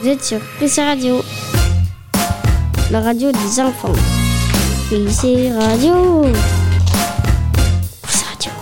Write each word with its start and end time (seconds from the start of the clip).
Vous 0.00 0.08
êtes 0.08 0.22
sur 0.22 0.38
PC 0.58 0.82
Radio, 0.82 1.22
la 2.90 3.00
radio 3.00 3.32
des 3.32 3.60
enfants. 3.60 3.94
PC 4.90 5.50
Radio. 5.52 6.24
PC 8.02 8.24
Radio. 8.28 8.52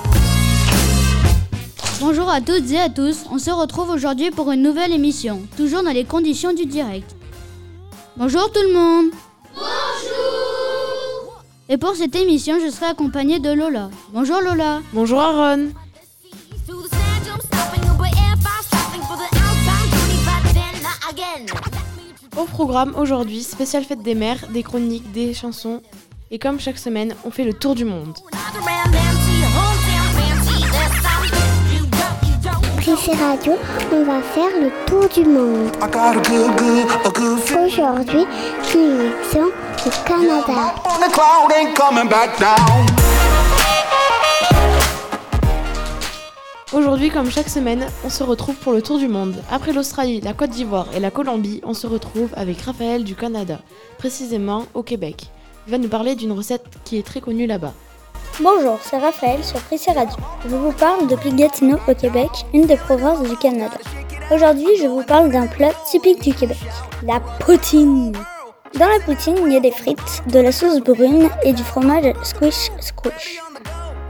Bonjour 2.01 2.29
à 2.29 2.41
toutes 2.41 2.71
et 2.71 2.79
à 2.79 2.89
tous, 2.89 3.25
on 3.33 3.39
se 3.39 3.51
retrouve 3.51 3.91
aujourd'hui 3.91 4.31
pour 4.31 4.53
une 4.53 4.63
nouvelle 4.63 4.93
émission, 4.93 5.43
toujours 5.57 5.83
dans 5.83 5.91
les 5.91 6.05
conditions 6.05 6.53
du 6.53 6.67
direct. 6.67 7.17
Bonjour 8.17 8.53
tout 8.53 8.63
le 8.63 8.73
monde 8.73 9.07
Bonjour 9.53 11.43
Et 11.69 11.77
pour 11.77 11.97
cette 11.97 12.15
émission, 12.15 12.55
je 12.65 12.71
serai 12.71 12.87
accompagnée 12.87 13.41
de 13.41 13.51
Lola. 13.51 13.91
Bonjour 14.13 14.41
Lola 14.41 14.81
Bonjour 14.93 15.21
Aaron. 15.21 15.71
Au 22.37 22.47
programme 22.47 22.95
aujourd'hui, 22.97 23.43
spéciale 23.45 23.85
fête 23.85 24.03
des 24.03 24.17
mères, 24.17 24.49
des 24.51 24.65
chroniques, 24.65 25.13
des 25.13 25.35
chansons. 25.35 25.81
Et 26.33 26.39
comme 26.39 26.59
chaque 26.59 26.79
semaine, 26.79 27.15
on 27.25 27.31
fait 27.31 27.45
le 27.45 27.55
tour 27.55 27.77
du 27.77 27.85
monde. 27.85 28.17
Radio, 32.87 33.55
on 33.93 34.05
va 34.05 34.21
faire 34.21 34.51
le 34.61 34.71
tour 34.87 35.09
du 35.09 35.25
monde. 35.29 35.71
Aujourd'hui, 37.65 38.27
direction 38.73 39.51
du 39.83 39.91
Canada. 40.07 40.75
Aujourd'hui, 46.75 47.11
comme 47.11 47.31
chaque 47.31 47.49
semaine, 47.49 47.87
on 48.05 48.11
se 48.11 48.25
retrouve 48.25 48.57
pour 48.57 48.73
le 48.73 48.83
tour 48.83 48.99
du 48.99 49.07
monde. 49.07 49.37
Après 49.49 49.73
l'Australie, 49.73 50.21
la 50.21 50.33
Côte 50.33 50.51
d'Ivoire 50.51 50.89
et 50.93 50.99
la 50.99 51.13
Colombie, 51.13 51.61
on 51.63 51.73
se 51.73 51.87
retrouve 51.87 52.31
avec 52.35 52.61
Raphaël 52.63 53.05
du 53.05 53.15
Canada, 53.15 53.61
précisément 53.97 54.65
au 54.75 54.83
Québec. 54.83 55.29
Il 55.69 55.71
va 55.71 55.79
nous 55.79 55.89
parler 55.89 56.17
d'une 56.17 56.33
recette 56.33 56.65
qui 56.83 56.99
est 56.99 57.07
très 57.07 57.21
connue 57.21 57.47
là-bas. 57.47 57.73
Bonjour, 58.41 58.77
c'est 58.83 58.99
Raphaël 58.99 59.45
sur 59.45 59.61
Prissé 59.61 59.93
Radio. 59.93 60.17
Je 60.49 60.57
vous 60.57 60.73
parle 60.73 61.07
depuis 61.07 61.33
Gatineau 61.33 61.79
au 61.87 61.95
Québec, 61.95 62.31
une 62.53 62.67
des 62.67 62.77
provinces 62.77 63.23
du 63.23 63.37
Canada. 63.37 63.79
Aujourd'hui, 64.33 64.77
je 64.83 64.89
vous 64.89 65.05
parle 65.05 65.31
d'un 65.31 65.47
plat 65.47 65.71
typique 65.89 66.23
du 66.23 66.35
Québec, 66.35 66.59
la 67.05 67.21
poutine. 67.21 68.11
Dans 68.77 68.89
la 68.89 68.99
poutine, 69.05 69.37
il 69.47 69.53
y 69.53 69.57
a 69.57 69.61
des 69.61 69.71
frites, 69.71 70.25
de 70.27 70.41
la 70.41 70.51
sauce 70.51 70.81
brune 70.81 71.29
et 71.45 71.53
du 71.53 71.63
fromage 71.63 72.13
squish 72.25 72.73
squish. 72.81 73.44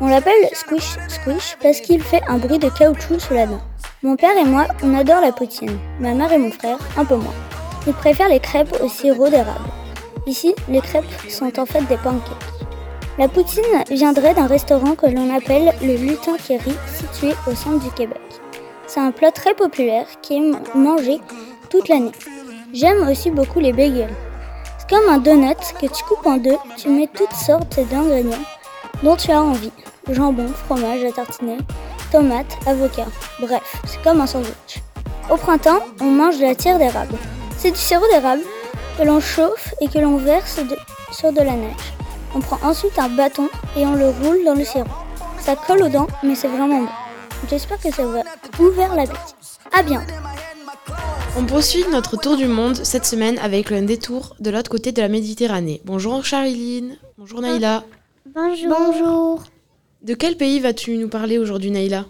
On 0.05 0.09
l'appelle 0.09 0.51
squish 0.53 0.99
squish 1.09 1.57
parce 1.63 1.81
qu'il 1.81 2.03
fait 2.03 2.21
un 2.29 2.37
bruit 2.37 2.59
de 2.59 2.69
caoutchouc 2.69 3.19
sous 3.21 3.33
la 3.33 3.47
dent. 3.47 3.63
Mon 4.03 4.17
père 4.17 4.37
et 4.37 4.45
moi, 4.45 4.67
on 4.83 4.95
adore 4.95 5.23
la 5.23 5.33
poutine. 5.33 5.79
Ma 5.99 6.13
mère 6.13 6.31
et 6.31 6.37
mon 6.37 6.51
frère, 6.51 6.77
un 6.99 7.07
peu 7.07 7.15
moins. 7.15 7.33
Ils 7.87 7.95
préfèrent 7.95 8.29
les 8.29 8.39
crêpes 8.39 8.77
au 8.83 8.89
sirop 8.91 9.31
d'érable. 9.31 9.65
Ici, 10.27 10.55
les 10.69 10.83
crêpes 10.83 11.07
sont 11.31 11.59
en 11.59 11.65
fait 11.65 11.81
des 11.89 11.97
pancakes. 11.97 12.37
La 13.17 13.29
poutine 13.29 13.63
viendrait 13.91 14.35
d'un 14.35 14.47
restaurant 14.47 14.95
que 14.95 15.07
l'on 15.07 15.35
appelle 15.35 15.73
le 15.81 15.97
Lutin 15.97 16.37
qui 16.37 16.53
situé 16.53 17.35
au 17.51 17.55
centre 17.55 17.83
du 17.83 17.91
Québec. 17.93 18.21
C'est 18.87 19.01
un 19.01 19.11
plat 19.11 19.33
très 19.33 19.55
populaire 19.55 20.07
qui 20.21 20.37
est 20.37 20.77
mangé 20.77 21.19
toute 21.71 21.89
l'année. 21.89 22.13
J'aime 22.75 23.09
aussi 23.09 23.31
beaucoup 23.31 23.59
les 23.59 23.73
bagels. 23.73 24.15
C'est 24.77 24.91
comme 24.91 25.09
un 25.09 25.17
donut 25.17 25.57
que 25.81 25.87
tu 25.87 26.05
coupes 26.05 26.27
en 26.27 26.37
deux, 26.37 26.59
tu 26.77 26.91
mets 26.91 27.09
toutes 27.11 27.33
sortes 27.33 27.81
d'ingrédients 27.91 28.45
dont 29.03 29.17
tu 29.17 29.31
as 29.31 29.43
envie. 29.43 29.73
Jambon, 30.11 30.49
fromage 30.67 31.03
à 31.05 31.13
tartiner, 31.13 31.59
tomates, 32.13 32.57
avocat. 32.67 33.07
Bref, 33.41 33.63
c'est 33.87 34.03
comme 34.03 34.21
un 34.21 34.27
sandwich. 34.27 34.83
Au 35.31 35.37
printemps, 35.37 35.81
on 36.01 36.05
mange 36.11 36.39
de 36.39 36.43
la 36.43 36.55
tire 36.55 36.79
d'érable. 36.79 37.15
C'est 37.57 37.71
du 37.71 37.79
sirop 37.79 38.05
d'érable 38.13 38.43
que 38.99 39.05
l'on 39.05 39.21
chauffe 39.21 39.75
et 39.81 39.89
que 39.89 39.99
l'on 39.99 40.17
verse 40.19 40.59
de- 40.59 40.77
sur 41.13 41.33
de 41.33 41.39
la 41.41 41.53
neige. 41.53 41.73
On 42.35 42.41
prend 42.41 42.59
ensuite 42.69 42.99
un 42.99 43.09
bâton 43.09 43.49
et 43.77 43.87
on 43.87 43.95
le 43.95 44.09
roule 44.11 44.45
dans 44.45 44.55
le 44.55 44.65
sirop. 44.65 44.89
Ça 45.41 45.57
colle 45.57 45.83
aux 45.83 45.89
dents, 45.89 46.07
mais 46.23 46.35
c'est 46.35 46.49
vraiment 46.49 46.69
bon. 46.81 46.89
J'espère 47.49 47.79
que 47.81 47.91
ça 47.93 48.05
va 48.07 48.21
ouvert 48.59 48.95
l'appétit. 48.95 49.35
À 49.73 49.83
bientôt. 49.83 50.13
On 51.37 51.45
poursuit 51.45 51.85
notre 51.91 52.17
tour 52.17 52.37
du 52.37 52.47
monde 52.47 52.77
cette 52.77 53.05
semaine 53.07 53.39
avec 53.39 53.73
un 53.73 53.83
détour 53.83 54.37
de 54.41 54.51
l'autre 54.51 54.71
côté 54.71 54.93
de 54.93 55.01
la 55.01 55.09
Méditerranée. 55.09 55.81
Bonjour 55.85 56.25
Charline. 56.25 56.97
Bonjour 57.19 57.41
Naïla. 57.41 57.83
Bonjour. 58.35 58.69
Bonjour. 58.79 59.43
De 60.05 60.13
quel 60.13 60.37
pays 60.37 60.61
vas-tu 60.61 60.99
nous 60.99 61.09
parler 61.09 61.39
aujourd'hui 61.39 61.71
Naïla? 61.71 62.05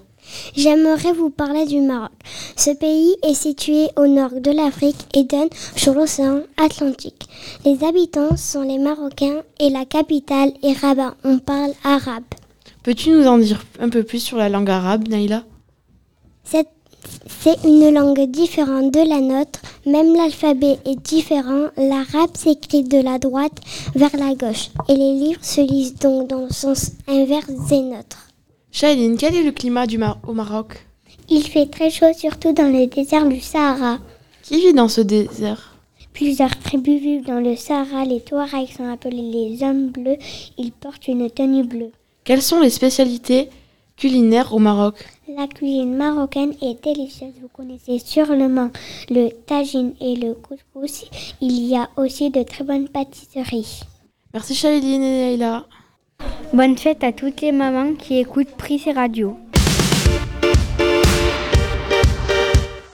J'aimerais 0.56 1.12
vous 1.12 1.30
parler 1.30 1.64
du 1.64 1.80
Maroc. 1.80 2.10
Ce 2.56 2.70
pays 2.70 3.14
est 3.22 3.34
situé 3.34 3.86
au 3.96 4.08
nord 4.08 4.40
de 4.40 4.50
l'Afrique 4.50 5.06
et 5.14 5.22
donne 5.22 5.48
sur 5.76 5.94
l'océan 5.94 6.40
Atlantique. 6.56 7.28
Les 7.64 7.84
habitants 7.84 8.36
sont 8.36 8.62
les 8.62 8.78
Marocains 8.78 9.42
et 9.60 9.70
la 9.70 9.84
capitale 9.84 10.52
est 10.64 10.72
Rabat. 10.72 11.14
On 11.22 11.38
parle 11.38 11.70
arabe. 11.84 12.24
Peux-tu 12.82 13.10
nous 13.10 13.28
en 13.28 13.38
dire 13.38 13.64
un 13.78 13.90
peu 13.90 14.02
plus 14.02 14.18
sur 14.18 14.38
la 14.38 14.48
langue 14.48 14.70
arabe 14.70 15.06
Naïla? 15.06 15.44
C'est 17.28 17.62
une 17.64 17.92
langue 17.92 18.30
différente 18.30 18.92
de 18.92 19.00
la 19.08 19.20
nôtre. 19.20 19.60
Même 19.86 20.14
l'alphabet 20.14 20.78
est 20.84 21.00
différent. 21.00 21.68
L'arabe 21.76 22.34
s'écrit 22.34 22.84
de 22.84 23.00
la 23.02 23.18
droite 23.18 23.60
vers 23.94 24.16
la 24.16 24.34
gauche 24.34 24.70
et 24.88 24.94
les 24.94 25.14
livres 25.14 25.44
se 25.44 25.60
lisent 25.60 25.96
donc 25.96 26.28
dans 26.28 26.46
le 26.46 26.50
sens 26.50 26.92
inverse 27.06 27.50
des 27.68 27.82
nôtres. 27.82 28.28
Charline, 28.72 29.16
quel 29.16 29.34
est 29.34 29.42
le 29.42 29.52
climat 29.52 29.86
du 29.86 29.98
Mar- 29.98 30.18
au 30.26 30.32
Maroc? 30.32 30.86
Il 31.28 31.42
fait 31.42 31.66
très 31.66 31.90
chaud, 31.90 32.12
surtout 32.16 32.52
dans 32.52 32.72
le 32.72 32.86
désert 32.86 33.28
du 33.28 33.40
Sahara. 33.40 33.98
Qui 34.42 34.60
vit 34.60 34.72
dans 34.74 34.88
ce 34.88 35.00
désert? 35.00 35.76
Plusieurs 36.12 36.58
tribus 36.58 37.00
vivent 37.00 37.26
dans 37.26 37.40
le 37.40 37.56
Sahara. 37.56 38.04
Les 38.04 38.20
Touaregs 38.20 38.76
sont 38.76 38.88
appelés 38.88 39.30
les 39.32 39.62
hommes 39.62 39.88
bleus. 39.88 40.18
Ils 40.58 40.72
portent 40.72 41.08
une 41.08 41.30
tenue 41.30 41.64
bleue. 41.64 41.92
Quelles 42.24 42.42
sont 42.42 42.60
les 42.60 42.70
spécialités 42.70 43.48
culinaires 43.96 44.54
au 44.54 44.58
Maroc? 44.58 44.96
La 45.26 45.46
cuisine 45.46 45.96
marocaine 45.96 46.52
est 46.60 46.84
délicieuse. 46.84 47.32
Vous 47.40 47.48
connaissez 47.48 47.98
sûrement 47.98 48.70
le 49.08 49.30
tagine 49.30 49.94
et 49.98 50.16
le 50.16 50.34
couscous. 50.34 51.06
Il 51.40 51.66
y 51.66 51.74
a 51.76 51.88
aussi 51.96 52.28
de 52.30 52.42
très 52.42 52.62
bonnes 52.62 52.88
pâtisseries. 52.88 53.80
Merci 54.34 54.54
Charline 54.54 55.02
et 55.02 55.20
Naïla. 55.30 55.64
Bonne 56.52 56.76
fête 56.76 57.02
à 57.02 57.12
toutes 57.12 57.40
les 57.40 57.52
mamans 57.52 57.94
qui 57.94 58.18
écoutent 58.18 58.54
Prissé 58.56 58.92
Radio. 58.92 59.38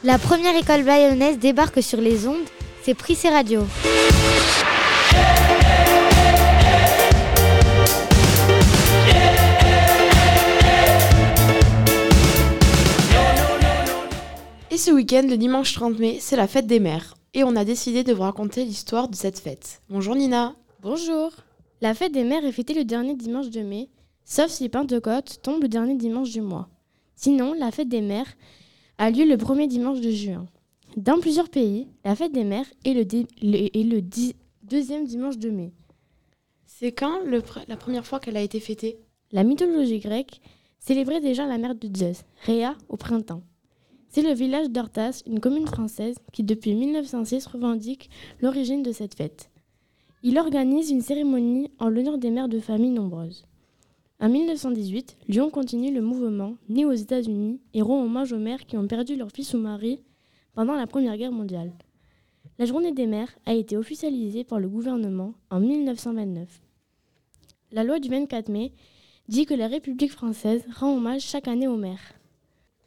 La 0.05 0.19
première 0.19 0.57
école 0.57 0.85
bayonnaise 0.85 1.39
débarque 1.39 1.83
sur 1.83 2.01
les 2.01 2.29
ondes, 2.29 2.37
c'est 2.83 2.95
Radio. 3.29 3.63
Et 3.63 5.60
ce 14.81 14.91
week-end, 14.91 15.27
le 15.29 15.37
dimanche 15.37 15.75
30 15.75 15.99
mai, 15.99 16.17
c'est 16.21 16.37
la 16.37 16.49
fête 16.49 16.67
des 16.67 16.81
mères. 16.81 17.15
Et 17.35 17.45
on 17.45 17.55
a 17.55 17.65
décidé 17.67 18.03
de 18.03 18.13
vous 18.15 18.23
raconter 18.23 18.65
l'histoire 18.65 19.09
de 19.09 19.15
cette 19.15 19.39
fête. 19.39 19.83
Bonjour 19.91 20.15
Nina. 20.15 20.57
Bonjour. 20.81 21.31
La 21.83 21.93
fête 21.95 22.13
des 22.13 22.25
mères 22.25 22.45
est 22.47 22.53
fêtée 22.53 22.73
le 22.75 22.85
dernier 22.85 23.15
dimanche 23.15 23.51
de 23.51 23.61
mai, 23.61 23.91
sauf 24.25 24.49
si 24.49 24.69
Pentecôte 24.71 25.41
tombe 25.43 25.63
le 25.63 25.69
dernier 25.69 25.97
dimanche 25.97 26.31
du 26.31 26.41
mois. 26.41 26.69
Sinon, 27.15 27.53
la 27.53 27.71
fête 27.71 27.89
des 27.91 28.01
mères 28.01 28.33
a 28.97 29.11
lieu 29.11 29.27
le 29.27 29.37
premier 29.37 29.67
dimanche 29.67 30.01
de 30.01 30.11
juin. 30.11 30.47
Dans 30.97 31.21
plusieurs 31.21 31.51
pays, 31.51 31.87
la 32.05 32.17
fête 32.17 32.33
des 32.33 32.45
mères 32.45 32.67
est 32.87 32.95
le, 32.95 33.05
dé- 33.05 33.27
le- 33.43 33.77
est 33.79 33.85
le 33.85 34.01
di- 34.01 34.35
deuxième 34.63 35.05
dimanche 35.07 35.37
de 35.37 35.51
mai. 35.51 35.73
C'est 36.67 36.93
quand 36.93 37.21
le 37.27 37.41
pr- 37.41 37.65
la 37.69 37.77
première 37.77 38.07
fois 38.07 38.19
qu'elle 38.19 38.37
a 38.39 38.43
été 38.43 38.61
fêtée? 38.61 38.99
La 39.31 39.45
mythologie 39.45 39.99
grecque 40.01 40.41
célébrait 40.79 41.21
déjà 41.21 41.45
la 41.47 41.59
mère 41.59 41.75
de 41.75 41.89
Zeus, 41.97 42.23
Rhea, 42.47 42.75
au 42.89 42.97
printemps. 42.97 43.43
C'est 44.13 44.23
le 44.23 44.33
village 44.33 44.71
d'Ortas, 44.71 45.23
une 45.25 45.39
commune 45.39 45.69
française, 45.69 46.17
qui 46.33 46.43
depuis 46.43 46.75
1906 46.75 47.47
revendique 47.47 48.11
l'origine 48.41 48.83
de 48.83 48.91
cette 48.91 49.15
fête. 49.15 49.51
Il 50.25 50.37
organise 50.37 50.91
une 50.91 51.01
cérémonie 51.01 51.71
en 51.79 51.89
l'honneur 51.89 52.19
des 52.19 52.31
mères 52.31 52.49
de 52.49 52.59
familles 52.59 52.91
nombreuses. 52.91 53.45
En 54.19 54.29
1918, 54.29 55.17
Lyon 55.29 55.49
continue 55.49 55.95
le 55.95 56.03
mouvement, 56.03 56.57
né 56.69 56.85
aux 56.85 56.93
États-Unis, 56.93 57.61
et 57.73 57.83
rend 57.83 58.03
hommage 58.03 58.33
aux 58.33 58.39
mères 58.39 58.67
qui 58.67 58.77
ont 58.77 58.89
perdu 58.89 59.15
leur 59.15 59.31
fils 59.31 59.55
ou 59.55 59.59
mari 59.59 60.03
pendant 60.55 60.75
la 60.75 60.89
Première 60.89 61.17
Guerre 61.17 61.31
mondiale. 61.31 61.73
La 62.59 62.67
journée 62.67 62.93
des 62.93 63.07
mères 63.07 63.39
a 63.47 63.55
été 63.55 63.77
officialisée 63.77 64.43
par 64.43 64.59
le 64.59 64.69
gouvernement 64.69 65.35
en 65.51 65.61
1929. 65.61 66.61
La 67.71 67.85
loi 67.85 68.01
du 68.01 68.09
24 68.09 68.49
mai 68.49 68.73
dit 69.29 69.47
que 69.47 69.55
la 69.55 69.69
République 69.69 70.11
française 70.11 70.67
rend 70.75 70.97
hommage 70.97 71.23
chaque 71.23 71.47
année 71.47 71.69
aux 71.69 71.77
mères. 71.77 72.15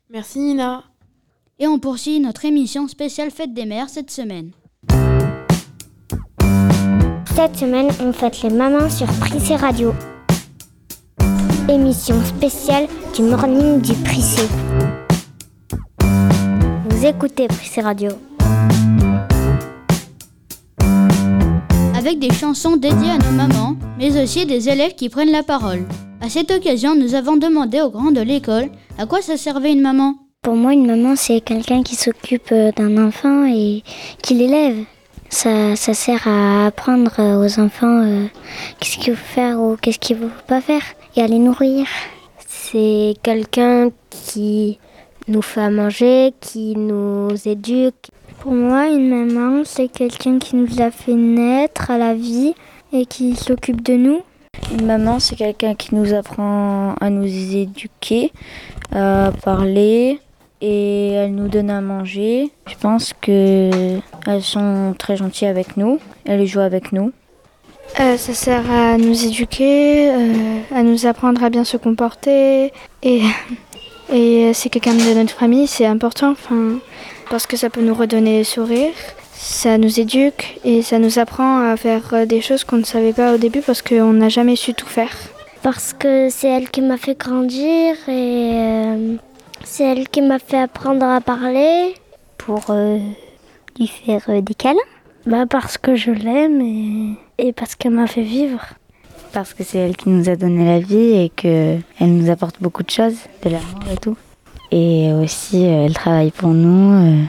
Merci 0.09 0.39
Nina. 0.39 0.83
Et 1.59 1.67
on 1.67 1.77
poursuit 1.77 2.19
notre 2.19 2.45
émission 2.45 2.87
spéciale 2.87 3.29
Fête 3.29 3.53
des 3.53 3.65
mères 3.65 3.87
cette 3.87 4.09
semaine. 4.09 4.51
Cette 7.35 7.57
semaine, 7.57 7.89
on 7.99 8.11
fête 8.11 8.41
les 8.41 8.49
mamans 8.49 8.89
sur 8.89 9.05
Prissé 9.19 9.55
Radio. 9.55 9.93
l'émission 11.67 12.19
spéciale 12.25 12.87
du 13.15 13.21
Morning 13.21 13.79
du 13.81 13.93
Prissé. 13.93 14.47
Vous 16.89 17.05
écoutez 17.05 17.47
Prissé 17.47 17.81
Radio. 17.81 18.09
Avec 21.95 22.19
des 22.19 22.33
chansons 22.33 22.77
dédiées 22.77 23.11
à 23.11 23.17
nos 23.19 23.31
mamans, 23.31 23.75
mais 23.99 24.21
aussi 24.21 24.47
des 24.47 24.69
élèves 24.69 24.95
qui 24.95 25.07
prennent 25.07 25.31
la 25.31 25.43
parole. 25.43 25.85
À 26.19 26.29
cette 26.29 26.51
occasion, 26.51 26.95
nous 26.95 27.13
avons 27.13 27.37
demandé 27.37 27.79
aux 27.81 27.91
grands 27.91 28.11
de 28.11 28.21
l'école 28.21 28.69
à 28.97 29.05
quoi 29.05 29.21
ça 29.21 29.37
servait 29.37 29.71
une 29.71 29.81
maman. 29.81 30.22
Pour 30.43 30.57
moi, 30.57 30.73
une 30.73 30.85
maman, 30.85 31.15
c'est 31.15 31.39
quelqu'un 31.39 31.83
qui 31.83 31.95
s'occupe 31.95 32.51
euh, 32.51 32.73
d'un 32.73 33.01
enfant 33.01 33.45
et 33.45 33.81
qui 34.21 34.33
l'élève. 34.33 34.75
Ça, 35.29 35.77
ça, 35.77 35.93
sert 35.93 36.27
à 36.27 36.65
apprendre 36.65 37.13
euh, 37.19 37.45
aux 37.45 37.61
enfants 37.61 38.03
euh, 38.03 38.25
qu'est-ce 38.77 38.97
qu'il 38.97 39.15
faut 39.15 39.25
faire 39.25 39.61
ou 39.61 39.77
qu'est-ce 39.77 39.99
qu'il 39.99 40.19
ne 40.19 40.27
faut 40.27 40.45
pas 40.45 40.59
faire 40.59 40.81
et 41.15 41.21
à 41.21 41.27
les 41.27 41.39
nourrir. 41.39 41.87
C'est 42.45 43.15
quelqu'un 43.23 43.89
qui 44.09 44.79
nous 45.29 45.41
fait 45.41 45.61
à 45.61 45.69
manger, 45.69 46.33
qui 46.41 46.75
nous 46.75 47.29
éduque. 47.45 48.09
Pour 48.41 48.51
moi, 48.51 48.87
une 48.87 49.07
maman, 49.07 49.63
c'est 49.63 49.87
quelqu'un 49.87 50.39
qui 50.39 50.57
nous 50.57 50.81
a 50.81 50.91
fait 50.91 51.13
naître 51.13 51.89
à 51.89 51.97
la 51.97 52.13
vie 52.13 52.53
et 52.91 53.05
qui 53.05 53.37
s'occupe 53.37 53.81
de 53.81 53.93
nous. 53.93 54.21
Une 54.77 54.87
maman, 54.87 55.21
c'est 55.21 55.37
quelqu'un 55.37 55.73
qui 55.73 55.95
nous 55.95 56.13
apprend 56.13 56.95
à 56.99 57.09
nous 57.09 57.55
éduquer, 57.55 58.33
à 58.91 59.31
parler 59.41 60.19
et 60.63 61.11
elle 61.11 61.35
nous 61.35 61.49
donne 61.49 61.69
à 61.69 61.81
manger. 61.81 62.49
Je 62.67 62.75
pense 62.79 63.13
qu'elles 63.19 64.01
sont 64.41 64.95
très 64.97 65.17
gentilles 65.17 65.49
avec 65.49 65.75
nous, 65.75 65.99
elles 66.25 66.45
jouent 66.45 66.61
avec 66.61 66.93
nous. 66.93 67.11
Euh, 67.99 68.17
ça 68.17 68.33
sert 68.33 68.71
à 68.71 68.97
nous 68.97 69.25
éduquer, 69.25 70.09
euh, 70.09 70.59
à 70.73 70.81
nous 70.83 71.05
apprendre 71.05 71.43
à 71.43 71.49
bien 71.49 71.65
se 71.65 71.75
comporter 71.75 72.71
et, 73.03 73.21
et 74.11 74.51
c'est 74.53 74.69
quelqu'un 74.69 74.93
de 74.93 75.13
notre 75.13 75.33
famille, 75.33 75.67
c'est 75.67 75.85
important 75.85 76.33
parce 77.29 77.45
que 77.45 77.57
ça 77.57 77.69
peut 77.69 77.81
nous 77.81 77.93
redonner 77.93 78.39
le 78.39 78.43
sourire 78.45 78.93
ça 79.35 79.77
nous 79.77 79.99
éduque 79.99 80.57
et 80.63 80.81
ça 80.81 80.99
nous 80.99 81.19
apprend 81.19 81.69
à 81.69 81.75
faire 81.75 82.25
des 82.25 82.39
choses 82.39 82.63
qu'on 82.63 82.77
ne 82.77 82.85
savait 82.85 83.11
pas 83.11 83.33
au 83.33 83.37
début 83.37 83.59
parce 83.59 83.81
qu'on 83.81 84.13
n'a 84.13 84.29
jamais 84.29 84.55
su 84.55 84.73
tout 84.73 84.87
faire. 84.87 85.11
Parce 85.61 85.93
que 85.93 86.29
c'est 86.29 86.47
elle 86.47 86.69
qui 86.69 86.81
m'a 86.81 86.97
fait 86.97 87.17
grandir 87.17 87.95
et 88.07 88.51
euh, 88.53 89.15
c'est 89.63 89.83
elle 89.83 90.07
qui 90.07 90.21
m'a 90.21 90.39
fait 90.39 90.59
apprendre 90.59 91.05
à 91.05 91.21
parler. 91.21 91.93
Pour 92.37 92.65
euh, 92.69 92.99
lui 93.79 93.87
faire 93.87 94.21
euh, 94.29 94.41
des 94.41 94.53
câlins 94.53 94.79
bah 95.25 95.45
Parce 95.49 95.77
que 95.77 95.95
je 95.95 96.11
l'aime 96.11 96.61
et, 96.61 97.17
et 97.37 97.53
parce 97.53 97.75
qu'elle 97.75 97.93
m'a 97.93 98.07
fait 98.07 98.23
vivre. 98.23 98.61
Parce 99.31 99.53
que 99.53 99.63
c'est 99.63 99.79
elle 99.79 99.95
qui 99.95 100.09
nous 100.09 100.29
a 100.29 100.35
donné 100.35 100.65
la 100.65 100.79
vie 100.79 101.23
et 101.23 101.29
qu'elle 101.29 101.81
nous 102.01 102.29
apporte 102.29 102.61
beaucoup 102.61 102.83
de 102.83 102.89
choses, 102.89 103.17
de 103.43 103.49
l'amour 103.49 103.91
et 103.91 103.97
tout. 103.97 104.17
Et 104.71 105.11
aussi, 105.13 105.63
elle 105.63 105.93
travaille 105.93 106.31
pour 106.31 106.49
nous 106.49 107.25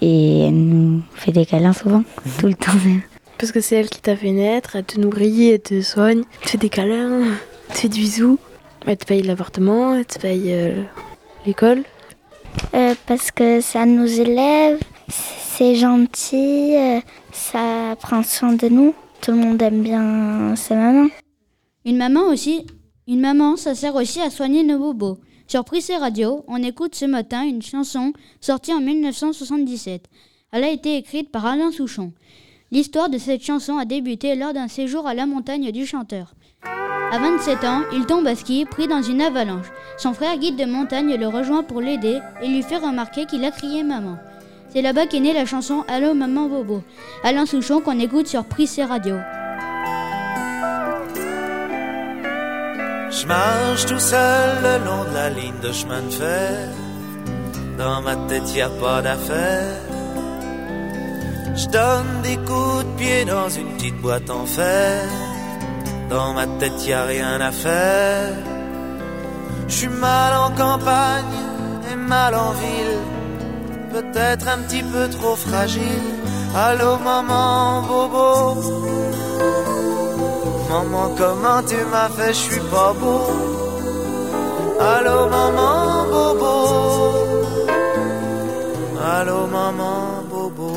et 0.00 0.46
elle 0.46 0.54
nous 0.54 1.02
fait 1.14 1.32
des 1.32 1.46
câlins 1.46 1.72
souvent, 1.72 2.02
tout 2.38 2.48
le 2.48 2.54
temps 2.54 2.74
même. 2.84 3.02
Parce 3.38 3.52
que 3.52 3.60
c'est 3.60 3.76
elle 3.76 3.88
qui 3.88 4.00
t'a 4.00 4.16
fait 4.16 4.32
naître, 4.32 4.76
elle 4.76 4.84
te 4.84 5.00
nourrit, 5.00 5.50
elle 5.50 5.60
te 5.60 5.80
soigne, 5.80 6.22
elle 6.40 6.44
te 6.44 6.50
fait 6.50 6.58
des 6.58 6.68
câlins, 6.68 7.22
elle 7.68 7.74
te 7.74 7.80
fait 7.80 7.88
des 7.88 7.98
bisous, 7.98 8.38
elle 8.86 8.96
te 8.96 9.04
paye 9.04 9.22
l'appartement, 9.22 9.94
elle 9.94 10.06
te 10.06 10.18
paye 10.18 10.52
euh, 10.52 10.82
l'école. 11.46 11.82
Euh, 12.74 12.94
parce 13.06 13.30
que 13.30 13.60
ça 13.60 13.86
nous 13.86 14.20
élève, 14.20 14.78
c'est 15.08 15.74
gentil, 15.74 16.76
euh, 16.76 17.00
ça 17.32 17.96
prend 18.00 18.22
soin 18.22 18.52
de 18.52 18.68
nous. 18.68 18.94
Tout 19.20 19.32
le 19.32 19.38
monde 19.38 19.62
aime 19.62 19.82
bien 19.82 20.54
sa 20.56 20.74
maman. 20.74 21.08
Une 21.84 21.96
maman 21.96 22.22
aussi, 22.28 22.66
une 23.06 23.20
maman, 23.20 23.56
ça 23.56 23.74
sert 23.74 23.94
aussi 23.94 24.20
à 24.20 24.30
soigner 24.30 24.64
nos 24.64 24.78
bobos. 24.78 25.18
Sur 25.46 25.64
Prissé 25.64 25.96
Radio, 25.96 26.44
on 26.48 26.62
écoute 26.62 26.94
ce 26.94 27.04
matin 27.04 27.42
une 27.42 27.62
chanson 27.62 28.12
sortie 28.40 28.72
en 28.72 28.80
1977. 28.80 30.06
Elle 30.52 30.64
a 30.64 30.70
été 30.70 30.96
écrite 30.96 31.30
par 31.30 31.46
Alain 31.46 31.70
Souchon. 31.70 32.12
L'histoire 32.70 33.10
de 33.10 33.18
cette 33.18 33.42
chanson 33.42 33.76
a 33.76 33.84
débuté 33.84 34.34
lors 34.34 34.54
d'un 34.54 34.68
séjour 34.68 35.06
à 35.06 35.14
la 35.14 35.26
montagne 35.26 35.70
du 35.72 35.84
chanteur. 35.84 36.34
À 37.12 37.18
27 37.18 37.64
ans, 37.64 37.82
il 37.92 38.06
tombe 38.06 38.26
à 38.26 38.34
ski, 38.34 38.64
pris 38.64 38.88
dans 38.88 39.02
une 39.02 39.20
avalanche. 39.20 39.66
Son 39.98 40.14
frère 40.14 40.38
guide 40.38 40.56
de 40.56 40.64
montagne 40.64 41.14
le 41.14 41.28
rejoint 41.28 41.62
pour 41.62 41.82
l'aider 41.82 42.20
et 42.42 42.48
lui 42.48 42.62
fait 42.62 42.78
remarquer 42.78 43.26
qu'il 43.26 43.44
a 43.44 43.50
crié 43.50 43.82
maman. 43.82 44.16
C'est 44.70 44.80
là-bas 44.80 45.04
qu'est 45.04 45.20
née 45.20 45.34
la 45.34 45.44
chanson 45.44 45.84
Allô 45.88 46.14
maman 46.14 46.48
Bobo. 46.48 46.82
Alain 47.22 47.44
Souchon 47.44 47.82
qu'on 47.82 48.00
écoute 48.00 48.28
sur 48.28 48.46
Prissé 48.46 48.82
Radio. 48.84 49.16
Je 53.10 53.26
marche 53.26 53.84
tout 53.84 54.00
seul 54.00 54.62
le 54.62 54.82
long 54.86 55.04
de 55.04 55.14
la 55.14 55.28
ligne 55.28 55.60
de 55.62 55.70
chemin 55.70 56.00
de 56.00 56.10
fer. 56.10 56.68
Dans 57.76 58.00
ma 58.00 58.16
tête, 58.26 58.54
y 58.54 58.62
a 58.62 58.70
pas 58.70 59.02
d'affaire. 59.02 59.76
Je 61.54 61.66
donne 61.66 62.22
des 62.22 62.36
coups 62.36 62.86
de 62.86 62.96
pied 62.96 63.24
dans 63.26 63.50
une 63.50 63.68
petite 63.76 64.00
boîte 64.00 64.30
en 64.30 64.46
fer. 64.46 65.02
Dans 66.12 66.34
ma 66.34 66.46
tête, 66.58 66.86
y 66.86 66.92
a 66.92 67.04
rien 67.04 67.40
à 67.40 67.50
faire. 67.50 68.34
Je 69.66 69.74
suis 69.74 69.88
mal 69.88 70.32
en 70.44 70.50
campagne 70.50 71.36
et 71.90 71.96
mal 71.96 72.34
en 72.34 72.50
ville. 72.62 73.00
Peut-être 73.94 74.46
un 74.46 74.58
petit 74.58 74.82
peu 74.82 75.08
trop 75.08 75.36
fragile. 75.36 76.08
Allô, 76.54 76.98
maman, 76.98 77.82
bobo. 77.88 78.28
Maman, 80.68 81.14
comment 81.16 81.62
tu 81.66 81.78
m'as 81.92 82.10
fait, 82.16 82.34
je 82.34 82.42
suis 82.48 82.64
pas 82.74 82.92
beau. 83.00 83.24
Allô, 84.94 85.18
maman, 85.36 86.04
bobo. 86.12 86.54
Allô, 89.16 89.46
maman, 89.46 90.24
bobo. 90.30 90.72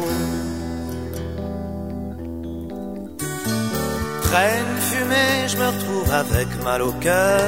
Traîne 4.24 4.75
fumée, 5.06 5.48
je 5.48 5.58
me 5.58 5.68
retrouve 5.68 6.12
avec 6.12 6.48
mal 6.64 6.82
au 6.82 6.92
cœur. 6.94 7.42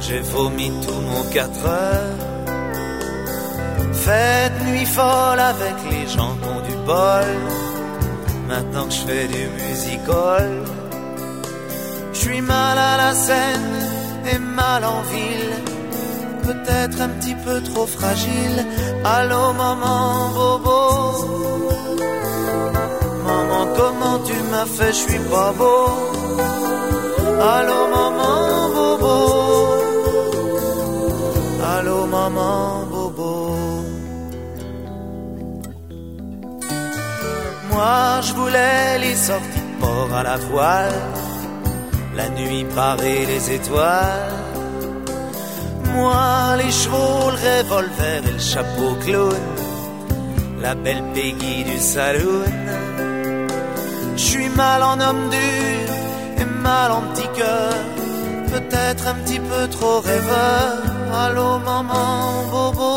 J'ai 0.00 0.20
vomi 0.20 0.70
tout 0.86 1.00
mon 1.10 1.22
4 1.32 1.66
heures. 1.66 2.18
Fête 3.92 4.66
nuit 4.66 4.86
folle 4.86 5.40
avec 5.40 5.74
les 5.90 6.06
gens 6.06 6.36
qui 6.40 6.48
ont 6.48 6.60
du 6.60 6.76
bol. 6.84 7.24
Maintenant 8.48 8.86
que 8.86 8.92
je 8.92 9.00
fais 9.06 9.26
du 9.26 9.46
musical. 9.62 10.50
Je 12.12 12.18
suis 12.18 12.40
mal 12.40 12.78
à 12.78 12.96
la 12.96 13.14
scène 13.14 13.74
et 14.32 14.38
mal 14.38 14.84
en 14.84 15.00
ville. 15.02 15.54
Peut-être 16.42 17.00
un 17.00 17.08
petit 17.08 17.36
peu 17.44 17.62
trop 17.62 17.86
fragile. 17.86 18.66
Allô, 19.04 19.52
maman, 19.54 20.28
bobo. 20.34 21.54
Maman, 23.26 23.64
comment 23.76 24.18
tu 24.28 24.36
m'as 24.50 24.66
fait, 24.76 24.92
je 24.92 25.02
suis 25.06 25.22
pas 25.32 25.52
beau. 25.58 25.86
Allô, 27.54 27.80
maman, 27.96 28.36
bobo. 28.74 29.16
Allô, 31.74 32.06
maman, 32.06 32.86
bobo. 32.90 33.32
Moi, 37.70 38.20
je 38.26 38.32
voulais 38.34 38.98
les 39.04 39.16
sorties 39.16 39.66
de 39.68 39.80
port 39.80 40.12
à 40.20 40.22
la 40.22 40.36
voile 40.36 40.92
la 42.16 42.28
nuit 42.30 42.64
parée 42.74 43.26
les 43.26 43.50
étoiles. 43.52 44.32
Moi, 45.94 46.56
les 46.58 46.70
chevaux, 46.70 47.30
le 47.30 47.38
revolver 47.46 48.22
et 48.28 48.32
le 48.32 48.38
chapeau 48.38 48.94
clown, 49.04 49.44
la 50.60 50.74
belle 50.74 51.04
Peggy 51.14 51.64
du 51.64 51.78
saloon. 51.78 52.52
Je 54.16 54.22
suis 54.22 54.48
mal 54.50 54.82
en 54.82 55.00
homme 55.00 55.28
dur 55.30 55.94
et 56.40 56.44
mal 56.44 56.92
en 56.92 57.02
petit 57.12 57.28
cœur, 57.36 57.74
peut-être 58.52 59.06
un 59.08 59.14
petit 59.22 59.40
peu 59.40 59.68
trop 59.68 60.00
rêveur. 60.00 60.68
Allô, 61.24 61.58
maman, 61.58 62.44
bobo. 62.50 62.92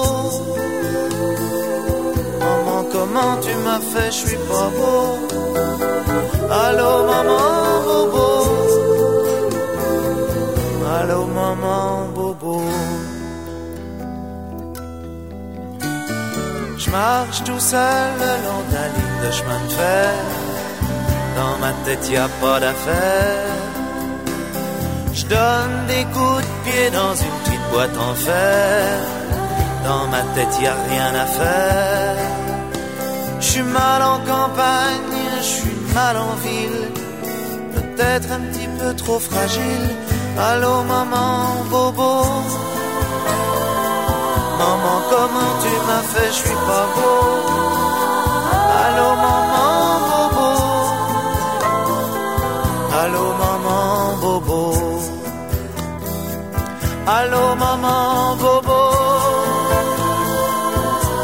Maman, 2.40 2.84
comment 2.92 3.38
tu 3.42 3.54
m'as 3.66 3.80
fait, 3.92 4.12
je 4.12 4.28
suis 4.28 4.42
pas 4.50 4.70
beau. 4.78 5.04
Allô, 6.50 6.92
maman, 7.12 7.82
bobo. 7.88 8.28
Allô 11.00 11.26
maman 11.26 12.08
bobo 12.16 12.62
Je 16.78 16.90
marche 16.90 17.44
tout 17.44 17.60
seul 17.60 18.10
le 18.22 18.32
long 18.46 18.64
la 18.74 18.86
ligne 18.96 19.18
de 19.26 19.32
chemin 19.38 19.62
de 19.68 19.74
fer 19.74 20.37
Dans 21.38 21.58
ma 21.60 21.72
tête 21.86 22.10
y 22.10 22.18
a 22.18 22.28
pas 22.42 22.60
d'affaire. 22.60 23.54
Je 25.14 25.26
donne 25.36 25.76
des 25.88 26.04
coups 26.16 26.42
de 26.48 26.52
pied 26.66 26.90
dans 27.00 27.14
une 27.26 27.38
petite 27.44 27.66
boîte 27.72 27.98
en 28.10 28.14
fer. 28.16 29.00
Dans 29.88 30.06
ma 30.14 30.24
tête 30.34 30.54
y 30.60 30.66
a 30.66 30.76
rien 30.90 31.12
à 31.24 31.28
faire. 31.40 32.18
Je 33.40 33.46
suis 33.46 33.62
mal 33.62 34.02
en 34.14 34.20
campagne, 34.34 35.16
je 35.38 35.50
suis 35.58 35.78
mal 35.94 36.16
en 36.18 36.34
ville. 36.48 36.84
Peut-être 37.76 38.28
un 38.38 38.42
petit 38.50 38.70
peu 38.80 38.96
trop 38.96 39.20
fragile. 39.20 39.88
Allô 40.50 40.76
maman 40.94 41.36
bobo. 41.70 42.14
Maman 44.62 44.98
comment 45.12 45.54
tu 45.64 45.74
m'as 45.88 46.06
fait, 46.14 46.30
je 46.36 46.40
suis 46.46 46.62
pas 46.70 46.86
beau. 46.96 47.20
Allô 48.86 49.10
maman 49.24 49.47
Allô 53.00 53.32
maman 53.38 54.18
bobo 54.22 54.74
Allô 57.06 57.56
maman 57.56 58.36
bobo 58.42 58.80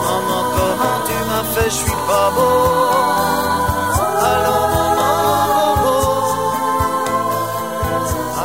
Maman 0.06 0.42
comment 0.53 1.00
tu 1.08 1.18
m'as 1.30 1.44
fait, 1.53 1.70
je 1.72 1.75
suis 1.75 2.00
pas 2.08 2.30
beau 2.36 2.58
Allô 4.32 4.58
maman 4.75 5.75
bobo 5.82 5.98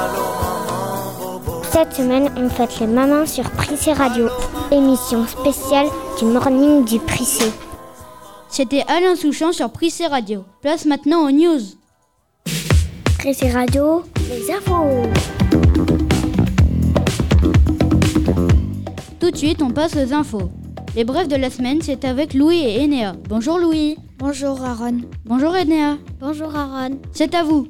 Allô 0.00 0.24
maman 0.40 1.10
bobo 1.20 1.62
Cette 1.70 1.92
semaine, 1.92 2.32
on 2.38 2.48
fête 2.48 2.80
les 2.80 2.86
mamans 2.86 3.26
sur 3.26 3.44
Prissé 3.50 3.92
Radio, 3.92 4.30
émission 4.70 5.26
spéciale 5.26 5.88
du 6.18 6.24
morning 6.24 6.82
du 6.86 6.98
Prissé. 6.98 7.52
C'était 8.48 8.84
Alain 8.88 9.16
Souchon 9.16 9.52
sur 9.52 9.70
Prissé 9.70 10.06
Radio. 10.06 10.44
Place 10.62 10.86
maintenant 10.86 11.26
aux 11.26 11.30
news. 11.30 11.77
Prissé 13.28 13.50
Radio, 13.50 14.04
les 14.30 14.50
infos. 14.50 15.02
Tout 19.20 19.30
de 19.30 19.36
suite, 19.36 19.60
on 19.60 19.68
passe 19.68 19.94
aux 19.96 20.14
infos. 20.14 20.48
Les 20.96 21.04
brefs 21.04 21.28
de 21.28 21.36
la 21.36 21.50
semaine, 21.50 21.80
c'est 21.82 22.06
avec 22.06 22.32
Louis 22.32 22.60
et 22.60 22.82
Enea. 22.82 23.16
Bonjour 23.28 23.58
Louis. 23.58 23.98
Bonjour 24.18 24.64
Aaron. 24.64 25.02
Bonjour 25.26 25.50
Enea. 25.50 25.98
Bonjour 26.18 26.56
Aaron. 26.56 26.96
C'est 27.12 27.34
à 27.34 27.42
vous. 27.42 27.68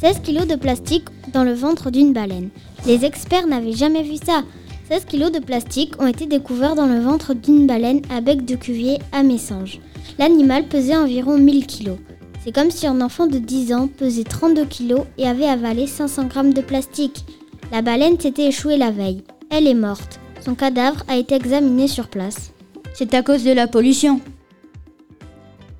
16 0.00 0.22
kilos 0.24 0.48
de 0.48 0.56
plastique 0.56 1.06
dans 1.32 1.44
le 1.44 1.54
ventre 1.54 1.92
d'une 1.92 2.12
baleine. 2.12 2.48
Les 2.84 3.04
experts 3.04 3.46
n'avaient 3.46 3.74
jamais 3.76 4.02
vu 4.02 4.16
ça. 4.16 4.42
16 4.88 5.04
kilos 5.04 5.30
de 5.30 5.38
plastique 5.38 6.02
ont 6.02 6.08
été 6.08 6.26
découverts 6.26 6.74
dans 6.74 6.86
le 6.86 6.98
ventre 6.98 7.32
d'une 7.32 7.68
baleine 7.68 8.02
à 8.10 8.20
bec 8.20 8.44
de 8.44 8.56
cuvier 8.56 8.98
à 9.12 9.22
Messanges. 9.22 9.78
L'animal 10.18 10.66
pesait 10.66 10.96
environ 10.96 11.38
1000 11.38 11.68
kilos. 11.68 11.98
C'est 12.46 12.52
comme 12.52 12.70
si 12.70 12.86
un 12.86 13.00
enfant 13.00 13.26
de 13.26 13.38
10 13.38 13.74
ans 13.74 13.88
pesait 13.88 14.22
32 14.22 14.66
kilos 14.66 15.00
et 15.18 15.26
avait 15.26 15.48
avalé 15.48 15.88
500 15.88 16.26
grammes 16.26 16.54
de 16.54 16.60
plastique. 16.60 17.24
La 17.72 17.82
baleine 17.82 18.20
s'était 18.20 18.46
échouée 18.46 18.76
la 18.76 18.92
veille. 18.92 19.24
Elle 19.50 19.66
est 19.66 19.74
morte. 19.74 20.20
Son 20.44 20.54
cadavre 20.54 21.02
a 21.08 21.16
été 21.16 21.34
examiné 21.34 21.88
sur 21.88 22.06
place. 22.06 22.52
C'est 22.94 23.14
à 23.14 23.22
cause 23.24 23.42
de 23.42 23.50
la 23.50 23.66
pollution. 23.66 24.20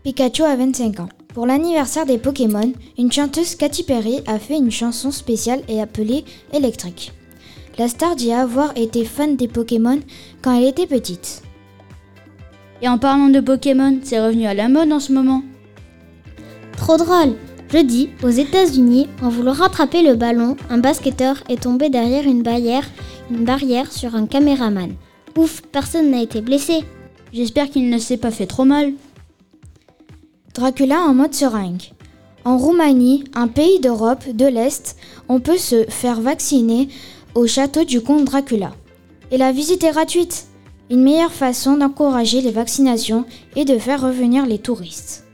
Pikachu 0.03 0.43
a 0.43 0.57
25 0.57 0.99
ans. 0.99 1.09
Pour 1.35 1.47
l'anniversaire 1.47 2.05
des 2.05 2.19
Pokémon, 2.19 2.73
une 2.99 3.13
chanteuse 3.13 3.55
Katy 3.55 3.85
Perry 3.85 4.23
a 4.27 4.41
fait 4.41 4.57
une 4.57 4.73
chanson 4.73 5.13
spéciale 5.13 5.63
et 5.69 5.81
appelée 5.81 6.25
Électrique. 6.53 7.13
La 7.79 7.87
star 7.87 8.17
dit 8.17 8.33
avoir 8.33 8.77
été 8.77 9.05
fan 9.05 9.37
des 9.37 9.47
Pokémon 9.47 10.01
quand 10.43 10.59
elle 10.59 10.67
était 10.67 10.89
petite. 10.89 11.43
Et 12.83 12.89
en 12.89 12.99
parlant 12.99 13.29
de 13.29 13.39
Pokémon, 13.39 14.01
c'est 14.03 14.21
revenu 14.21 14.47
à 14.47 14.55
la 14.55 14.69
mode 14.69 14.91
en 14.91 14.99
ce 14.99 15.13
moment. 15.13 15.45
Trop 16.87 16.99
drôle 16.99 17.35
Jeudi, 17.69 18.11
aux 18.23 18.31
États-Unis, 18.31 19.09
en 19.21 19.29
voulant 19.29 19.55
rattraper 19.55 20.03
le 20.03 20.15
ballon, 20.15 20.55
un 20.71 20.79
basketteur 20.79 21.43
est 21.49 21.65
tombé 21.65 21.89
derrière 21.91 22.23
une 22.23 22.45
barrière, 22.45 22.85
une 23.29 23.45
barrière 23.45 23.91
sur 23.91 24.15
un 24.15 24.27
caméraman. 24.27 24.95
Ouf, 25.37 25.63
personne 25.73 26.13
n'a 26.13 26.23
été 26.23 26.43
blessé. 26.43 26.85
J'espère 27.33 27.71
qu'il 27.71 27.91
ne 27.91 27.99
s'est 27.99 28.19
pas 28.19 28.31
fait 28.31 28.47
trop 28.47 28.65
mal. 28.65 28.93
Dracula 30.55 31.01
en 31.01 31.13
mode 31.13 31.35
seringue. 31.35 31.91
En 32.45 32.57
Roumanie, 32.57 33.25
un 33.35 33.49
pays 33.49 33.81
d'Europe 33.81 34.23
de 34.33 34.47
l'Est, 34.47 34.97
on 35.29 35.41
peut 35.41 35.59
se 35.59 35.87
faire 35.89 36.21
vacciner 36.21 36.87
au 37.35 37.49
château 37.49 37.83
du 37.83 38.01
comte 38.01 38.27
Dracula. 38.27 38.71
Et 39.33 39.39
la 39.39 39.51
visite 39.51 39.83
est 39.83 39.91
gratuite. 39.91 40.47
Une 40.89 41.03
meilleure 41.03 41.33
façon 41.33 41.79
d'encourager 41.79 42.43
les 42.43 42.53
vaccinations 42.53 43.25
et 43.57 43.65
de 43.65 43.77
faire 43.77 44.03
revenir 44.03 44.47
les 44.47 44.61
touristes. 44.61 45.26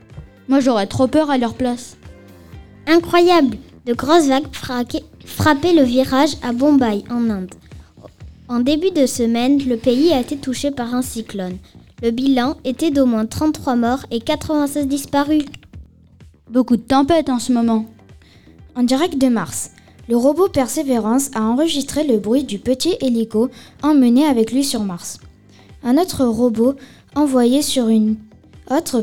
Moi 0.47 0.59
j'aurais 0.59 0.87
trop 0.87 1.07
peur 1.07 1.29
à 1.29 1.37
leur 1.37 1.53
place. 1.53 1.97
Incroyable 2.87 3.57
De 3.85 3.93
grosses 3.93 4.27
vagues 4.27 4.47
frappaient 5.25 5.73
le 5.73 5.83
virage 5.83 6.35
à 6.41 6.51
Bombay, 6.51 7.03
en 7.09 7.29
Inde. 7.29 7.53
En 8.49 8.59
début 8.59 8.91
de 8.91 9.05
semaine, 9.05 9.57
le 9.67 9.77
pays 9.77 10.11
a 10.11 10.19
été 10.19 10.37
touché 10.37 10.71
par 10.71 10.93
un 10.93 11.01
cyclone. 11.01 11.57
Le 12.01 12.11
bilan 12.11 12.57
était 12.65 12.91
d'au 12.91 13.05
moins 13.05 13.25
33 13.25 13.75
morts 13.75 14.05
et 14.11 14.19
96 14.19 14.87
disparus. 14.87 15.45
Beaucoup 16.49 16.75
de 16.75 16.81
tempêtes 16.81 17.29
en 17.29 17.39
ce 17.39 17.53
moment. 17.53 17.85
En 18.75 18.83
direct 18.83 19.17
de 19.17 19.27
Mars, 19.27 19.71
le 20.09 20.17
robot 20.17 20.49
Perseverance 20.49 21.31
a 21.33 21.41
enregistré 21.41 22.05
le 22.05 22.17
bruit 22.17 22.43
du 22.43 22.59
petit 22.59 22.97
hélico 22.99 23.49
emmené 23.81 24.25
avec 24.25 24.51
lui 24.51 24.65
sur 24.65 24.83
Mars. 24.83 25.19
Un 25.83 25.97
autre 25.97 26.25
robot 26.25 26.75
envoyé 27.15 27.61
sur 27.61 27.87
une 27.87 28.17
autre 28.69 28.99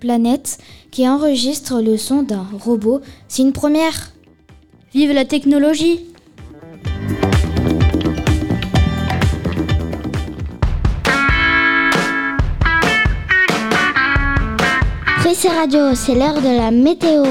planète 0.00 0.58
qui 0.90 1.08
enregistre 1.08 1.80
le 1.80 1.96
son 1.96 2.22
d'un 2.22 2.46
robot, 2.58 3.00
c'est 3.28 3.42
une 3.42 3.52
première. 3.52 4.12
Vive 4.92 5.12
la 5.12 5.24
technologie 5.24 6.00
Prissé 15.18 15.48
Radio, 15.48 15.94
c'est 15.94 16.14
l'heure 16.14 16.40
de 16.40 16.56
la 16.56 16.70
météo. 16.72 17.24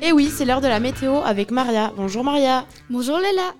Et 0.00 0.12
oui, 0.12 0.28
c'est 0.34 0.44
l'heure 0.44 0.60
de 0.60 0.66
la 0.66 0.80
météo 0.80 1.20
avec 1.24 1.50
Maria. 1.52 1.92
Bonjour 1.96 2.24
Maria. 2.24 2.64
Bonjour 2.90 3.18
Léla. 3.18 3.54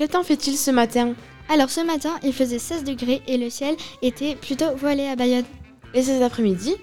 Quel 0.00 0.08
temps 0.08 0.22
fait-il 0.22 0.56
ce 0.56 0.70
matin 0.70 1.12
Alors 1.50 1.68
ce 1.68 1.82
matin, 1.82 2.18
il 2.22 2.32
faisait 2.32 2.58
16 2.58 2.84
degrés 2.84 3.20
et 3.26 3.36
le 3.36 3.50
ciel 3.50 3.76
était 4.00 4.34
plutôt 4.34 4.74
voilé 4.74 5.06
à 5.06 5.14
Bayonne. 5.14 5.44
Et 5.92 6.02
cet 6.02 6.22
après-midi 6.22 6.74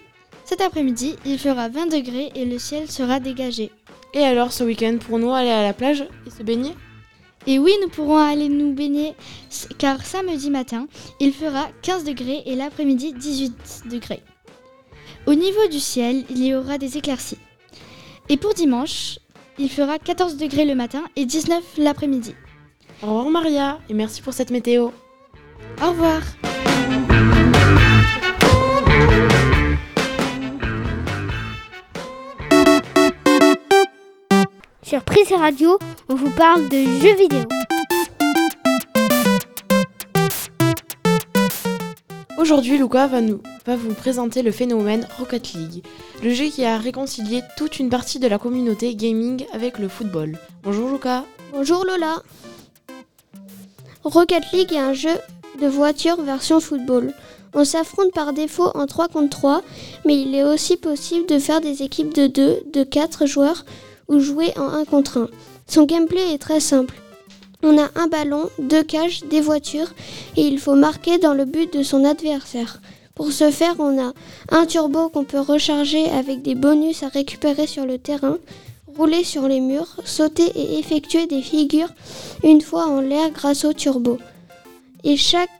Cet 0.45 0.61
après-midi, 0.61 1.15
il 1.25 1.39
fera 1.39 1.67
20 1.67 1.87
degrés 1.87 2.31
et 2.35 2.45
le 2.45 2.59
ciel 2.59 2.91
sera 2.91 3.19
dégagé. 3.19 3.71
Et 4.13 4.19
alors 4.19 4.53
ce 4.53 4.63
week-end, 4.63 4.99
pour 4.99 5.17
nous 5.17 5.33
aller 5.33 5.49
à 5.49 5.63
la 5.63 5.73
plage 5.73 6.05
et 6.27 6.29
se 6.29 6.43
baigner? 6.43 6.75
Et 7.47 7.57
oui, 7.57 7.71
nous 7.81 7.89
pourrons 7.89 8.17
aller 8.17 8.49
nous 8.49 8.75
baigner 8.75 9.15
car 9.79 10.05
samedi 10.05 10.51
matin, 10.51 10.87
il 11.19 11.33
fera 11.33 11.69
15 11.81 12.03
degrés 12.03 12.43
et 12.45 12.53
l'après-midi 12.53 13.13
18 13.13 13.85
degrés. 13.89 14.21
Au 15.25 15.33
niveau 15.33 15.67
du 15.71 15.79
ciel, 15.79 16.23
il 16.29 16.45
y 16.45 16.53
aura 16.53 16.77
des 16.77 16.99
éclaircies. 16.99 17.39
Et 18.29 18.37
pour 18.37 18.53
dimanche, 18.53 19.17
il 19.57 19.71
fera 19.71 19.97
14 19.97 20.37
degrés 20.37 20.65
le 20.65 20.75
matin 20.75 21.01
et 21.15 21.25
19 21.25 21.63
l'après-midi. 21.79 22.35
Au 23.03 23.07
revoir 23.07 23.29
Maria 23.29 23.79
et 23.89 23.93
merci 23.93 24.23
pour 24.23 24.33
cette 24.33 24.49
météo. 24.49 24.89
Au 25.83 25.89
revoir. 25.89 26.21
Sur 34.81 35.03
Prissé 35.03 35.35
Radio, 35.35 35.77
on 36.09 36.15
vous 36.15 36.31
parle 36.31 36.69
de 36.69 36.77
jeux 36.77 37.15
vidéo. 37.15 37.43
Aujourd'hui, 42.39 42.79
Luca 42.79 43.05
va, 43.05 43.21
nous, 43.21 43.41
va 43.65 43.75
vous 43.75 43.93
présenter 43.93 44.41
le 44.41 44.51
phénomène 44.51 45.07
Rocket 45.19 45.53
League, 45.53 45.85
le 46.23 46.33
jeu 46.33 46.45
qui 46.45 46.65
a 46.65 46.77
réconcilié 46.77 47.41
toute 47.57 47.77
une 47.77 47.89
partie 47.89 48.17
de 48.17 48.27
la 48.27 48.39
communauté 48.39 48.95
gaming 48.95 49.45
avec 49.53 49.77
le 49.77 49.87
football. 49.87 50.39
Bonjour 50.63 50.89
Luca. 50.89 51.25
Bonjour 51.51 51.85
Lola. 51.85 52.23
Rocket 54.07 54.53
League 54.53 54.71
est 54.71 54.79
un 54.79 54.93
jeu 54.93 55.17
de 55.61 55.67
voiture 55.67 56.21
version 56.21 56.61
football. 56.61 57.13
On 57.53 57.65
s'affronte 57.65 58.13
par 58.13 58.31
défaut 58.31 58.71
en 58.73 58.85
3 58.85 59.09
contre 59.09 59.37
3, 59.37 59.61
mais 60.05 60.21
il 60.21 60.33
est 60.33 60.45
aussi 60.45 60.77
possible 60.77 61.25
de 61.25 61.39
faire 61.39 61.59
des 61.59 61.83
équipes 61.83 62.13
de 62.13 62.27
2, 62.27 62.63
de 62.71 62.83
4 62.83 63.25
joueurs 63.25 63.65
ou 64.07 64.21
jouer 64.21 64.53
en 64.57 64.69
1 64.69 64.85
contre 64.85 65.17
1. 65.17 65.27
Son 65.67 65.83
gameplay 65.83 66.33
est 66.33 66.37
très 66.37 66.61
simple. 66.61 66.95
On 67.63 67.77
a 67.77 67.89
un 67.95 68.07
ballon, 68.07 68.49
deux 68.59 68.81
cages, 68.81 69.25
des 69.25 69.41
voitures 69.41 69.93
et 70.37 70.43
il 70.43 70.57
faut 70.57 70.75
marquer 70.75 71.17
dans 71.17 71.33
le 71.33 71.43
but 71.43 71.73
de 71.73 71.83
son 71.83 72.05
adversaire. 72.05 72.79
Pour 73.13 73.33
ce 73.33 73.51
faire, 73.51 73.75
on 73.79 73.99
a 74.01 74.13
un 74.51 74.65
turbo 74.67 75.09
qu'on 75.09 75.25
peut 75.25 75.41
recharger 75.41 76.09
avec 76.11 76.43
des 76.43 76.55
bonus 76.55 77.03
à 77.03 77.09
récupérer 77.09 77.67
sur 77.67 77.85
le 77.85 77.97
terrain, 77.97 78.37
rouler 78.97 79.23
sur 79.23 79.47
les 79.47 79.59
murs, 79.59 79.95
sauter 80.05 80.51
et 80.55 80.79
effectuer 80.79 81.27
des 81.27 81.41
figures 81.41 81.89
une 82.43 82.61
fois 82.61 82.87
en 82.87 82.99
l'air 82.99 83.29
grâce 83.31 83.63
au 83.63 83.73
turbo. 83.73 84.17
Et 85.03 85.17
chaque 85.17 85.51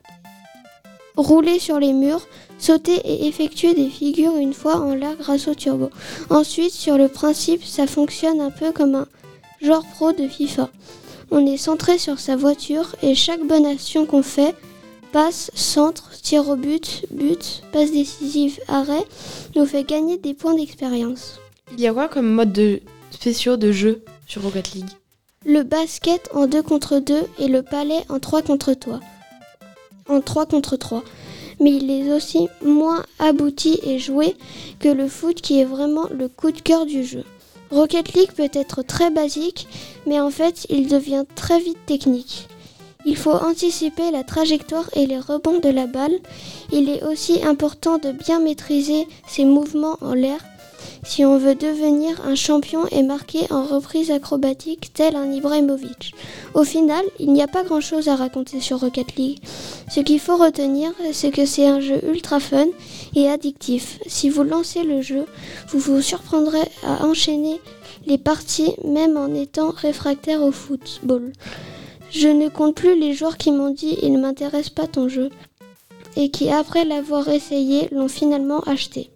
rouler 1.15 1.59
sur 1.59 1.79
les 1.79 1.93
murs, 1.93 2.27
sauter 2.57 2.95
et 2.95 3.27
effectuer 3.27 3.73
des 3.73 3.89
figures 3.89 4.35
une 4.37 4.53
fois 4.53 4.77
en 4.77 4.93
l'air 4.93 5.15
grâce 5.17 5.47
au 5.47 5.53
turbo. 5.53 5.89
Ensuite, 6.29 6.71
sur 6.71 6.97
le 6.97 7.07
principe, 7.07 7.63
ça 7.63 7.85
fonctionne 7.87 8.41
un 8.41 8.51
peu 8.51 8.71
comme 8.71 8.95
un 8.95 9.07
joueur 9.61 9.83
pro 9.85 10.11
de 10.11 10.27
FIFA. 10.27 10.69
On 11.29 11.45
est 11.45 11.57
centré 11.57 11.97
sur 11.97 12.19
sa 12.19 12.35
voiture 12.35 12.95
et 13.03 13.13
chaque 13.13 13.45
bonne 13.45 13.65
action 13.65 14.05
qu'on 14.05 14.23
fait 14.23 14.55
passe, 15.11 15.51
centre, 15.53 16.11
tir 16.21 16.49
au 16.49 16.55
but, 16.55 17.05
but, 17.11 17.63
passe 17.71 17.91
décisive, 17.91 18.59
arrêt, 18.67 19.03
nous 19.55 19.65
fait 19.65 19.83
gagner 19.83 20.17
des 20.17 20.33
points 20.33 20.55
d'expérience. 20.55 21.39
Il 21.73 21.79
y 21.79 21.87
a 21.87 21.93
quoi 21.93 22.07
comme 22.07 22.29
mode 22.29 22.53
de 22.53 22.81
spéciaux 23.19 23.57
de 23.57 23.71
jeu 23.71 24.03
sur 24.27 24.43
Rocket 24.43 24.75
League 24.75 24.89
Le 25.43 25.63
basket 25.63 26.29
en 26.35 26.45
2 26.45 26.61
contre 26.61 26.99
2 26.99 27.23
et 27.39 27.47
le 27.47 27.63
palais 27.63 28.03
en 28.09 28.19
3 28.19 28.43
contre 28.43 28.75
3. 28.75 28.99
En 30.07 30.21
3 30.21 30.45
contre 30.45 30.75
3. 30.77 31.03
Mais 31.59 31.71
il 31.71 31.89
est 31.89 32.13
aussi 32.13 32.47
moins 32.63 33.03
abouti 33.17 33.79
et 33.83 33.97
joué 33.97 34.35
que 34.79 34.89
le 34.89 35.07
foot 35.07 35.41
qui 35.41 35.59
est 35.59 35.65
vraiment 35.65 36.05
le 36.11 36.27
coup 36.27 36.51
de 36.51 36.61
cœur 36.61 36.85
du 36.85 37.03
jeu. 37.03 37.23
Rocket 37.71 38.13
League 38.13 38.33
peut 38.33 38.51
être 38.53 38.83
très 38.83 39.09
basique, 39.09 39.67
mais 40.05 40.19
en 40.19 40.29
fait 40.29 40.67
il 40.69 40.87
devient 40.87 41.25
très 41.33 41.59
vite 41.59 41.83
technique. 41.87 42.47
Il 43.03 43.17
faut 43.17 43.31
anticiper 43.31 44.11
la 44.11 44.23
trajectoire 44.23 44.91
et 44.93 45.07
les 45.07 45.19
rebonds 45.19 45.59
de 45.59 45.69
la 45.69 45.87
balle. 45.87 46.19
Il 46.71 46.87
est 46.87 47.03
aussi 47.03 47.43
important 47.43 47.97
de 47.97 48.11
bien 48.11 48.39
maîtriser 48.39 49.07
ses 49.27 49.43
mouvements 49.43 49.97
en 50.01 50.13
l'air 50.13 50.39
si 51.07 51.23
on 51.23 51.37
veut 51.37 51.55
devenir 51.55 52.19
un 52.27 52.35
champion 52.35 52.85
et 52.91 53.01
marquer 53.01 53.49
en 53.49 53.63
reprise 53.63 54.11
acrobatique 54.11 54.91
tel 54.93 55.15
un 55.15 55.31
Ibrahimovic. 55.31 56.13
Au 56.53 56.65
final, 56.65 57.03
il 57.17 57.31
n'y 57.31 57.41
a 57.41 57.47
pas 57.47 57.63
grand 57.63 57.79
chose 57.79 58.09
à 58.09 58.17
raconter 58.17 58.59
sur 58.59 58.81
Rocket 58.81 59.15
League. 59.15 59.39
Ce 59.89 60.01
qu'il 60.01 60.19
faut 60.19 60.35
retenir, 60.35 60.91
c'est 61.13 61.31
que 61.31 61.45
c'est 61.45 61.65
un 61.65 61.79
jeu 61.79 62.01
ultra 62.11 62.41
fun 62.41 62.67
et 63.15 63.29
addictif. 63.29 63.99
Si 64.05 64.29
vous 64.29 64.43
lancez 64.43 64.83
le 64.83 65.01
jeu, 65.01 65.25
vous 65.69 65.79
vous 65.79 66.01
surprendrez 66.01 66.69
à 66.83 67.05
enchaîner 67.05 67.61
les 68.05 68.17
parties 68.17 68.73
même 68.83 69.15
en 69.15 69.33
étant 69.33 69.69
réfractaire 69.69 70.43
au 70.43 70.51
football. 70.51 71.31
Je 72.11 72.27
ne 72.27 72.49
compte 72.49 72.75
plus 72.75 72.99
les 72.99 73.13
joueurs 73.13 73.37
qui 73.37 73.51
m'ont 73.53 73.71
dit 73.71 73.97
il 74.03 74.11
ne 74.11 74.19
m'intéresse 74.19 74.69
pas 74.69 74.87
ton 74.87 75.07
jeu 75.07 75.29
et 76.17 76.29
qui 76.31 76.49
après 76.49 76.83
l'avoir 76.83 77.29
essayé 77.29 77.87
l'ont 77.91 78.09
finalement 78.09 78.59
acheté. 78.61 79.09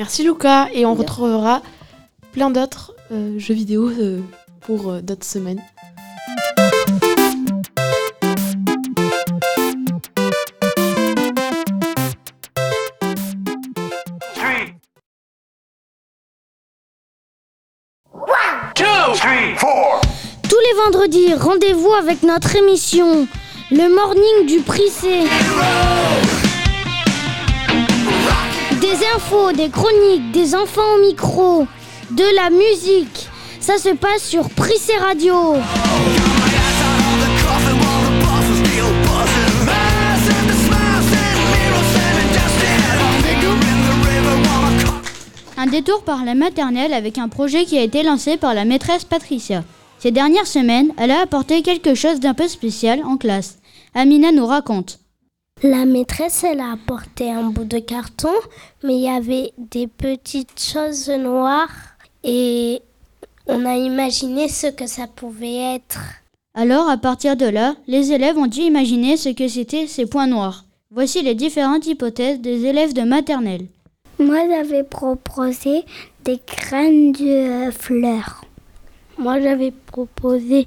Merci 0.00 0.22
Lucas 0.22 0.68
et 0.72 0.86
on 0.86 0.94
retrouvera 0.94 1.60
plein 2.32 2.48
d'autres 2.48 2.94
euh, 3.12 3.38
jeux 3.38 3.52
vidéo 3.52 3.90
euh, 3.90 4.22
pour 4.62 4.92
euh, 4.92 5.02
d'autres 5.02 5.26
semaines. 5.26 5.60
Tous 20.48 20.60
les 20.64 20.78
vendredis, 20.82 21.34
rendez-vous 21.34 21.92
avec 21.92 22.22
notre 22.22 22.56
émission, 22.56 23.28
le 23.70 23.94
morning 23.94 24.46
du 24.46 24.60
Prissé. 24.60 25.26
Des 28.80 28.96
infos, 29.14 29.52
des 29.52 29.68
chroniques, 29.68 30.32
des 30.32 30.54
enfants 30.54 30.94
au 30.96 31.00
micro, 31.06 31.66
de 32.10 32.34
la 32.34 32.48
musique. 32.48 33.28
Ça 33.60 33.76
se 33.76 33.90
passe 33.90 34.22
sur 34.22 34.48
Prissé 34.48 34.96
Radio. 34.96 35.56
Un 45.58 45.66
détour 45.66 46.02
par 46.04 46.24
la 46.24 46.34
maternelle 46.34 46.94
avec 46.94 47.18
un 47.18 47.28
projet 47.28 47.66
qui 47.66 47.76
a 47.76 47.82
été 47.82 48.02
lancé 48.02 48.38
par 48.38 48.54
la 48.54 48.64
maîtresse 48.64 49.04
Patricia. 49.04 49.62
Ces 49.98 50.10
dernières 50.10 50.46
semaines, 50.46 50.92
elle 50.96 51.10
a 51.10 51.20
apporté 51.20 51.60
quelque 51.60 51.94
chose 51.94 52.18
d'un 52.18 52.32
peu 52.32 52.48
spécial 52.48 53.02
en 53.04 53.18
classe. 53.18 53.58
Amina 53.94 54.32
nous 54.32 54.46
raconte. 54.46 54.99
La 55.62 55.84
maîtresse, 55.84 56.42
elle 56.42 56.60
a 56.60 56.72
apporté 56.72 57.30
un 57.30 57.50
bout 57.50 57.66
de 57.66 57.78
carton, 57.80 58.32
mais 58.82 58.94
il 58.94 59.02
y 59.02 59.10
avait 59.10 59.52
des 59.58 59.86
petites 59.86 60.58
choses 60.58 61.10
noires 61.10 61.68
et 62.24 62.80
on 63.46 63.66
a 63.66 63.74
imaginé 63.74 64.48
ce 64.48 64.68
que 64.68 64.86
ça 64.86 65.06
pouvait 65.06 65.74
être. 65.74 66.00
Alors, 66.54 66.88
à 66.88 66.96
partir 66.96 67.36
de 67.36 67.44
là, 67.44 67.74
les 67.86 68.10
élèves 68.12 68.38
ont 68.38 68.46
dû 68.46 68.60
imaginer 68.60 69.18
ce 69.18 69.28
que 69.28 69.48
c'étaient 69.48 69.86
ces 69.86 70.06
points 70.06 70.26
noirs. 70.26 70.64
Voici 70.90 71.20
les 71.20 71.34
différentes 71.34 71.86
hypothèses 71.86 72.40
des 72.40 72.64
élèves 72.64 72.94
de 72.94 73.02
maternelle. 73.02 73.66
Moi, 74.18 74.48
j'avais 74.48 74.82
proposé 74.82 75.84
des 76.24 76.40
graines 76.46 77.12
de 77.12 77.70
fleurs. 77.70 78.46
Moi, 79.18 79.40
j'avais 79.42 79.72
proposé 79.72 80.66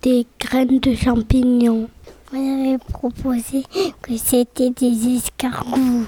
des 0.00 0.26
graines 0.38 0.78
de 0.78 0.94
champignons. 0.94 1.88
Moi, 2.32 2.40
j'avais 2.42 2.78
proposé 2.78 3.62
que 4.00 4.16
c'était 4.16 4.70
des 4.70 5.16
escargots. 5.16 6.06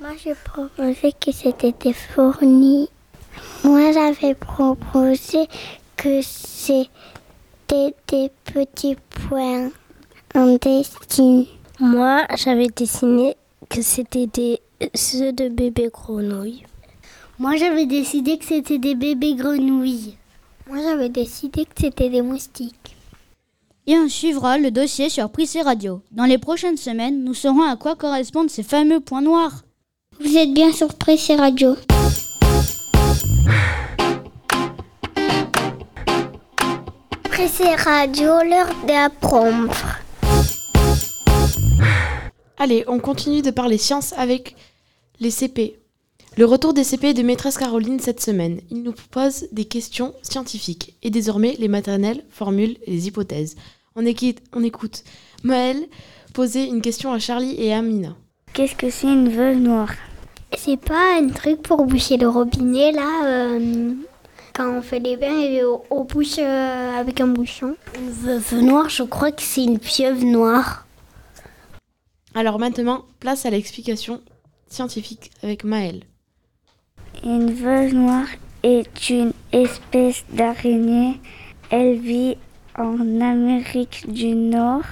Moi, 0.00 0.10
j'ai 0.22 0.34
proposé 0.34 1.12
que 1.20 1.30
c'était 1.30 1.70
des 1.70 1.92
fournis. 1.92 2.88
Moi, 3.62 3.92
j'avais 3.92 4.34
proposé 4.34 5.46
que 5.96 6.20
c'était 6.20 6.88
des 8.08 8.30
petits 8.44 8.96
points 9.28 9.70
en 10.34 10.56
dessin. 10.56 11.44
Moi, 11.78 12.26
j'avais 12.36 12.66
dessiné 12.66 13.36
que 13.68 13.82
c'était 13.82 14.26
des 14.26 14.60
œufs 14.82 15.32
de 15.32 15.48
bébés 15.48 15.90
grenouilles. 15.92 16.64
Moi, 17.38 17.54
j'avais 17.56 17.86
décidé 17.86 18.36
que 18.36 18.46
c'était 18.46 18.78
des 18.78 18.96
bébés 18.96 19.36
grenouilles. 19.36 20.16
Moi, 20.66 20.78
j'avais 20.82 21.08
décidé 21.08 21.66
que 21.66 21.80
c'était 21.80 22.10
des 22.10 22.22
moustiques. 22.22 22.96
Et 23.88 23.96
on 23.96 24.08
suivra 24.08 24.58
le 24.58 24.70
dossier 24.70 25.08
sur 25.08 25.28
Prissé 25.30 25.60
Radio. 25.60 26.02
Dans 26.12 26.24
les 26.24 26.38
prochaines 26.38 26.76
semaines, 26.76 27.24
nous 27.24 27.34
saurons 27.34 27.62
à 27.62 27.76
quoi 27.76 27.96
correspondent 27.96 28.48
ces 28.48 28.62
fameux 28.62 29.00
points 29.00 29.22
noirs. 29.22 29.62
Vous 30.20 30.36
êtes 30.36 30.54
bien 30.54 30.72
sur 30.72 30.94
Prissé 30.94 31.34
Radio. 31.34 31.74
Prissé 37.24 37.74
Radio, 37.74 38.30
l'heure 38.48 38.72
d'apprendre. 38.86 39.74
Allez, 42.58 42.84
on 42.86 43.00
continue 43.00 43.42
de 43.42 43.50
parler 43.50 43.78
science 43.78 44.12
avec 44.16 44.54
les 45.18 45.32
CP. 45.32 45.81
Le 46.38 46.46
retour 46.46 46.72
des 46.72 46.82
CP 46.82 47.12
de 47.12 47.22
maîtresse 47.22 47.58
Caroline 47.58 48.00
cette 48.00 48.22
semaine. 48.22 48.62
Il 48.70 48.82
nous 48.82 48.94
pose 49.10 49.48
des 49.52 49.66
questions 49.66 50.14
scientifiques. 50.22 50.96
Et 51.02 51.10
désormais, 51.10 51.56
les 51.58 51.68
maternelles 51.68 52.24
formulent 52.30 52.78
les 52.86 53.06
hypothèses. 53.06 53.54
On, 53.96 54.06
écoute, 54.06 54.38
on 54.54 54.64
écoute 54.64 55.04
Maëlle 55.44 55.86
poser 56.32 56.64
une 56.64 56.80
question 56.80 57.12
à 57.12 57.18
Charlie 57.18 57.54
et 57.58 57.74
Amina. 57.74 58.16
Qu'est-ce 58.54 58.74
que 58.74 58.88
c'est 58.88 59.08
une 59.08 59.28
veuve 59.28 59.58
noire? 59.58 59.92
C'est 60.56 60.78
pas 60.78 61.18
un 61.20 61.28
truc 61.28 61.60
pour 61.60 61.84
boucher 61.84 62.16
le 62.16 62.28
robinet 62.28 62.92
là 62.92 63.26
euh, 63.26 63.92
quand 64.54 64.78
on 64.78 64.80
fait 64.80 65.00
les 65.00 65.18
bains 65.18 65.38
et 65.38 65.62
on, 65.64 65.82
on 65.90 66.04
bouche 66.04 66.38
euh, 66.38 66.98
avec 66.98 67.20
un 67.20 67.26
bouchon. 67.26 67.76
Une 67.98 68.10
veuve 68.10 68.54
noire, 68.62 68.88
je 68.88 69.02
crois 69.02 69.32
que 69.32 69.42
c'est 69.42 69.64
une 69.64 69.78
pieuvre 69.78 70.24
noire. 70.24 70.86
Alors 72.34 72.58
maintenant, 72.58 73.04
place 73.20 73.44
à 73.44 73.50
l'explication 73.50 74.22
scientifique 74.68 75.30
avec 75.42 75.64
Maëlle. 75.64 76.04
Une 77.24 77.52
veuve 77.52 77.94
noire 77.94 78.26
est 78.62 79.10
une 79.10 79.32
espèce 79.52 80.24
d'araignée. 80.32 81.20
Elle 81.70 81.98
vit 81.98 82.36
en 82.76 83.20
Amérique 83.20 84.04
du 84.08 84.34
Nord. 84.34 84.82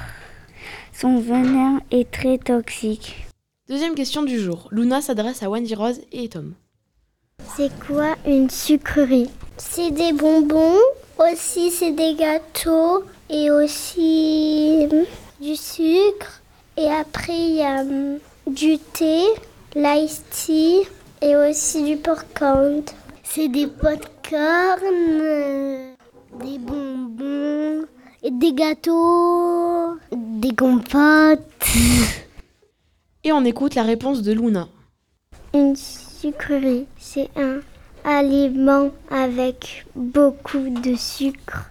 Son 0.93 1.19
venin 1.19 1.81
est 1.91 2.11
très 2.11 2.39
toxique. 2.39 3.27
Deuxième 3.69 3.95
question 3.95 4.23
du 4.23 4.39
jour. 4.39 4.69
Luna 4.71 5.01
s'adresse 5.01 5.43
à 5.43 5.51
Wendy 5.51 5.75
Rose 5.75 6.01
et 6.13 6.29
Tom. 6.29 6.55
C'est 7.57 7.71
quoi 7.87 8.17
une 8.27 8.51
sucrerie? 8.51 9.31
C'est 9.57 9.91
des 9.91 10.13
bonbons, 10.13 10.79
aussi 11.19 11.71
c'est 11.71 11.93
des 11.93 12.15
gâteaux 12.15 13.05
et 13.29 13.51
aussi 13.51 14.87
hum, 14.91 15.05
du 15.41 15.57
sucre. 15.57 16.43
Et 16.77 16.87
après 16.87 17.37
il 17.37 17.55
y 17.57 17.63
a 17.63 17.81
hum, 17.81 18.19
du 18.47 18.79
thé, 18.79 19.25
l'ice 19.75 20.23
tea 20.31 20.87
et 21.23 21.37
aussi 21.37 21.83
du 21.85 21.97
popcorn. 21.97 22.83
C'est 23.23 23.49
des 23.49 23.67
popcorn, 23.67 24.81
euh, 25.21 25.93
des 26.43 26.59
bonbons, 26.59 27.87
et 28.23 28.31
des 28.31 28.53
gâteaux, 28.53 29.97
des 30.13 30.55
compotes. 30.55 31.41
Et 33.23 33.33
on 33.33 33.45
écoute 33.45 33.75
la 33.75 33.83
réponse 33.83 34.23
de 34.23 34.33
Luna. 34.33 34.69
Une 35.55 35.77
sucrerie, 35.77 36.87
c'est 36.99 37.29
un 37.37 37.61
aliment 38.05 38.91
avec 39.11 39.87
beaucoup 39.95 40.71
de 40.71 40.95
sucre. 40.97 41.71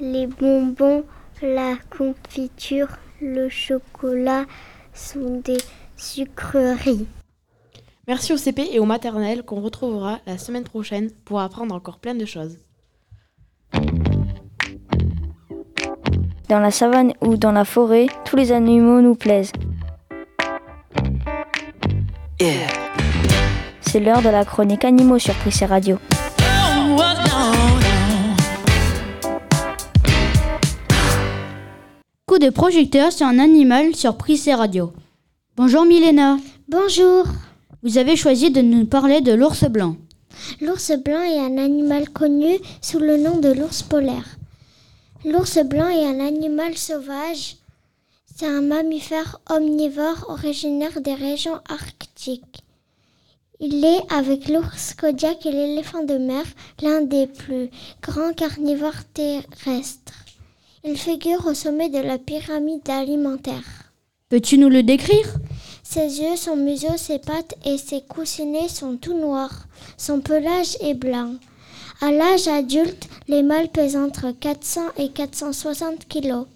Les 0.00 0.26
bonbons, 0.26 1.04
la 1.40 1.76
confiture, 1.96 2.88
le 3.20 3.48
chocolat 3.48 4.44
sont 4.92 5.40
des 5.40 5.58
sucreries. 5.96 7.06
Merci 8.08 8.32
au 8.32 8.36
CP 8.36 8.68
et 8.72 8.80
au 8.80 8.84
maternel 8.84 9.44
qu'on 9.44 9.60
retrouvera 9.60 10.18
la 10.26 10.36
semaine 10.36 10.64
prochaine 10.64 11.10
pour 11.24 11.40
apprendre 11.40 11.72
encore 11.72 11.98
plein 11.98 12.14
de 12.14 12.24
choses. 12.24 12.58
Dans 16.48 16.58
la 16.58 16.72
savane 16.72 17.12
ou 17.20 17.36
dans 17.36 17.52
la 17.52 17.64
forêt, 17.64 18.06
tous 18.24 18.36
les 18.36 18.50
animaux 18.50 19.00
nous 19.00 19.14
plaisent. 19.14 19.52
C'est 23.80 24.00
l'heure 24.00 24.20
de 24.20 24.28
la 24.28 24.44
chronique 24.44 24.84
Animaux 24.84 25.20
sur 25.20 25.34
Prissé 25.34 25.64
Radio. 25.64 25.98
Coup 32.26 32.38
de 32.38 32.50
projecteur 32.50 33.12
sur 33.12 33.26
un 33.26 33.38
animal 33.38 33.94
sur 33.94 34.16
Prissé 34.16 34.54
Radio. 34.54 34.92
Bonjour 35.56 35.84
Milena. 35.84 36.38
Bonjour. 36.68 37.26
Vous 37.82 37.98
avez 37.98 38.14
choisi 38.14 38.52
de 38.52 38.60
nous 38.60 38.86
parler 38.86 39.20
de 39.20 39.32
l'ours 39.32 39.64
blanc. 39.64 39.96
L'ours 40.60 40.92
blanc 41.04 41.20
est 41.22 41.40
un 41.40 41.58
animal 41.58 42.10
connu 42.10 42.60
sous 42.80 43.00
le 43.00 43.16
nom 43.16 43.38
de 43.38 43.48
l'ours 43.48 43.82
polaire. 43.82 44.38
L'ours 45.24 45.58
blanc 45.64 45.88
est 45.88 46.06
un 46.06 46.20
animal 46.20 46.76
sauvage. 46.76 47.56
C'est 48.32 48.46
un 48.46 48.62
mammifère 48.62 49.40
omnivore 49.50 50.26
originaire 50.28 51.00
des 51.00 51.14
régions 51.14 51.58
arctiques. 51.68 52.62
Il 53.58 53.84
est, 53.84 54.12
avec 54.12 54.48
l'ours 54.48 54.94
Kodiak 54.94 55.44
et 55.44 55.50
l'éléphant 55.50 56.04
de 56.04 56.18
mer, 56.18 56.44
l'un 56.82 57.02
des 57.02 57.26
plus 57.26 57.68
grands 58.00 58.32
carnivores 58.32 59.04
terrestres. 59.12 60.24
Il 60.84 60.96
figure 60.96 61.46
au 61.46 61.54
sommet 61.54 61.88
de 61.88 61.98
la 61.98 62.18
pyramide 62.18 62.88
alimentaire. 62.88 63.92
Peux-tu 64.28 64.56
nous 64.56 64.68
le 64.68 64.84
décrire? 64.84 65.34
Ses 65.92 66.22
yeux, 66.22 66.36
son 66.36 66.56
museau, 66.56 66.96
ses 66.96 67.18
pattes 67.18 67.54
et 67.66 67.76
ses 67.76 68.00
coussinets 68.00 68.68
sont 68.68 68.96
tout 68.96 69.12
noirs. 69.12 69.66
Son 69.98 70.20
pelage 70.20 70.78
est 70.80 70.94
blanc. 70.94 71.34
À 72.00 72.10
l'âge 72.10 72.48
adulte, 72.48 73.10
les 73.28 73.42
mâles 73.42 73.68
pèsent 73.68 73.98
entre 73.98 74.30
400 74.30 74.80
et 74.96 75.10
460 75.10 76.08
kilos. 76.08 76.46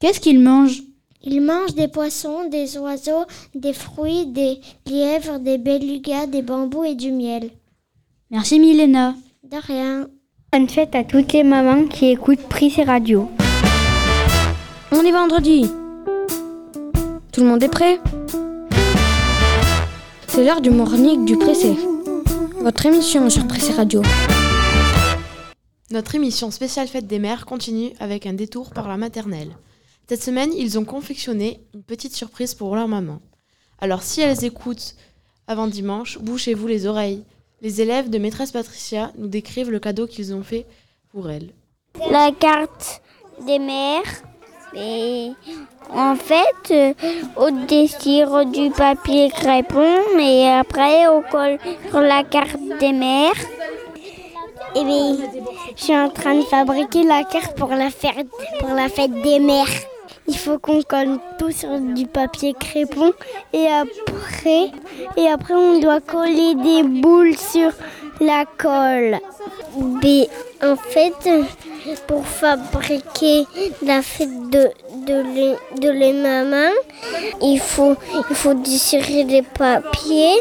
Qu'est-ce 0.00 0.18
qu'il 0.18 0.40
mange 0.40 0.82
Il 1.22 1.40
mange 1.40 1.76
des 1.76 1.86
poissons, 1.86 2.48
des 2.48 2.78
oiseaux, 2.78 3.26
des 3.54 3.74
fruits, 3.74 4.26
des 4.26 4.60
lièvres, 4.86 5.38
des 5.38 5.58
belugas, 5.58 6.26
des 6.26 6.42
bambous 6.42 6.82
et 6.82 6.96
du 6.96 7.12
miel. 7.12 7.50
Merci 8.32 8.58
Milena. 8.58 9.14
De 9.44 9.56
rien. 9.68 10.08
Bonne 10.52 10.68
fête 10.68 10.96
à 10.96 11.04
toutes 11.04 11.32
les 11.32 11.44
mamans 11.44 11.86
qui 11.86 12.06
écoutent 12.06 12.48
Prissé 12.48 12.82
Radio. 12.82 13.30
On 14.90 15.04
est 15.04 15.12
vendredi. 15.12 15.70
Tout 17.32 17.42
le 17.42 17.46
monde 17.46 17.62
est 17.62 17.68
prêt? 17.68 18.00
C'est 20.32 20.44
l'heure 20.44 20.60
du 20.60 20.70
morning 20.70 21.24
du 21.24 21.36
Pressé. 21.36 21.74
Votre 22.60 22.86
émission 22.86 23.28
sur 23.28 23.48
Pressé 23.48 23.72
Radio. 23.72 24.00
Notre 25.90 26.14
émission 26.14 26.52
spéciale 26.52 26.86
Fête 26.86 27.08
des 27.08 27.18
Mères 27.18 27.46
continue 27.46 27.90
avec 27.98 28.26
un 28.26 28.32
détour 28.32 28.70
par 28.70 28.86
la 28.86 28.96
maternelle. 28.96 29.56
Cette 30.08 30.22
semaine, 30.22 30.52
ils 30.56 30.78
ont 30.78 30.84
confectionné 30.84 31.60
une 31.74 31.82
petite 31.82 32.14
surprise 32.14 32.54
pour 32.54 32.76
leur 32.76 32.86
maman. 32.86 33.20
Alors 33.80 34.04
si 34.04 34.20
elles 34.20 34.44
écoutent 34.44 34.94
avant 35.48 35.66
dimanche, 35.66 36.18
bouchez-vous 36.20 36.68
les 36.68 36.86
oreilles. 36.86 37.24
Les 37.60 37.80
élèves 37.80 38.08
de 38.08 38.18
maîtresse 38.18 38.52
Patricia 38.52 39.10
nous 39.18 39.26
décrivent 39.26 39.72
le 39.72 39.80
cadeau 39.80 40.06
qu'ils 40.06 40.32
ont 40.32 40.44
fait 40.44 40.64
pour 41.10 41.28
elle. 41.28 41.50
La 42.08 42.30
carte 42.30 43.02
des 43.44 43.58
mères. 43.58 44.22
Et 44.74 45.32
en 45.92 46.14
fait, 46.14 46.70
euh, 46.70 46.92
on 47.36 47.50
dessire 47.66 48.44
du 48.46 48.70
papier 48.70 49.30
crépon 49.30 49.96
et 50.18 50.48
après 50.48 51.08
on 51.08 51.22
colle 51.22 51.58
sur 51.90 52.00
la 52.00 52.22
carte 52.22 52.56
des 52.78 52.92
mères. 52.92 53.32
Et 54.76 54.84
bien, 54.84 55.16
je 55.76 55.82
suis 55.82 55.96
en 55.96 56.08
train 56.10 56.36
de 56.36 56.42
fabriquer 56.42 57.02
la 57.02 57.24
carte 57.24 57.56
pour 57.56 57.70
la 57.70 57.90
fête, 57.90 58.28
pour 58.60 58.70
la 58.70 58.88
fête 58.88 59.12
des 59.22 59.40
mères. 59.40 59.66
Il 60.28 60.36
faut 60.36 60.58
qu'on 60.58 60.82
colle 60.82 61.18
tout 61.38 61.50
sur 61.50 61.80
du 61.80 62.06
papier 62.06 62.54
crépon 62.54 63.12
et 63.52 63.66
après, 63.66 64.70
et 65.16 65.28
après 65.28 65.54
on 65.54 65.80
doit 65.80 66.00
coller 66.00 66.54
des 66.54 66.84
boules 66.84 67.36
sur 67.36 67.72
la 68.20 68.44
colle. 68.58 69.18
Mais 70.02 70.28
en 70.62 70.76
fait, 70.76 71.28
pour 72.06 72.26
fabriquer 72.26 73.46
la 73.82 74.02
fête 74.02 74.50
de, 74.50 74.70
de, 75.06 75.22
les, 75.34 76.12
il 77.42 77.58
faut, 77.58 77.96
il 78.30 79.26
les 79.26 79.42
papiers 79.42 80.38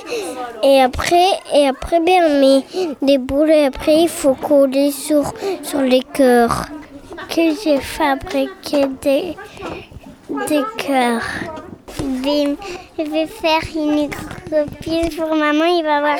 et 0.61 0.81
après, 0.81 1.99
bien, 2.01 2.25
on 2.27 2.39
met 2.39 2.63
des 3.01 3.17
boules 3.17 3.49
et 3.49 3.65
après 3.65 4.03
il 4.03 4.09
faut 4.09 4.35
coller 4.35 4.91
sur, 4.91 5.33
les 5.81 6.03
cœurs. 6.13 6.65
Que 7.29 7.53
j'ai 7.63 7.77
fabriqué 7.77 8.87
des, 9.01 9.37
des 10.47 10.63
cœurs. 10.77 11.21
Je 12.01 13.03
vais 13.03 13.27
faire 13.27 13.61
une 13.75 14.09
copine 14.49 15.09
pour 15.15 15.35
maman, 15.35 15.65
il 15.65 15.83
va 15.83 15.97
avoir 15.97 16.17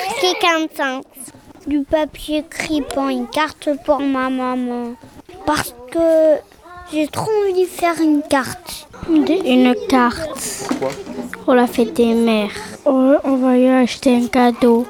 50 0.78 1.04
Du 1.70 1.84
papier 1.84 2.44
crépon, 2.50 3.10
une 3.10 3.28
carte 3.28 3.68
pour 3.84 4.00
ma 4.00 4.28
maman. 4.28 4.96
Parce 5.46 5.72
que 5.92 6.40
j'ai 6.90 7.06
trop 7.06 7.30
envie 7.44 7.62
de 7.62 7.68
faire 7.68 8.00
une 8.00 8.22
carte. 8.22 8.88
Une 9.08 9.76
carte. 9.88 10.68
Pour 11.44 11.54
la 11.54 11.68
fête 11.68 11.94
des 11.94 12.14
mères. 12.14 12.50
on 12.86 13.36
va 13.36 13.56
lui 13.56 13.68
acheter 13.68 14.16
un 14.16 14.26
cadeau. 14.26 14.84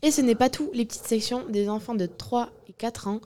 Et 0.00 0.10
ce 0.10 0.22
n'est 0.22 0.34
pas 0.34 0.48
tout, 0.48 0.70
les 0.72 0.86
petites 0.86 1.06
sections 1.06 1.42
des 1.50 1.68
enfants 1.68 1.94
de 1.94 2.06
3 2.06 2.48
et 2.70 2.72
4 2.72 3.08
ans 3.08 3.20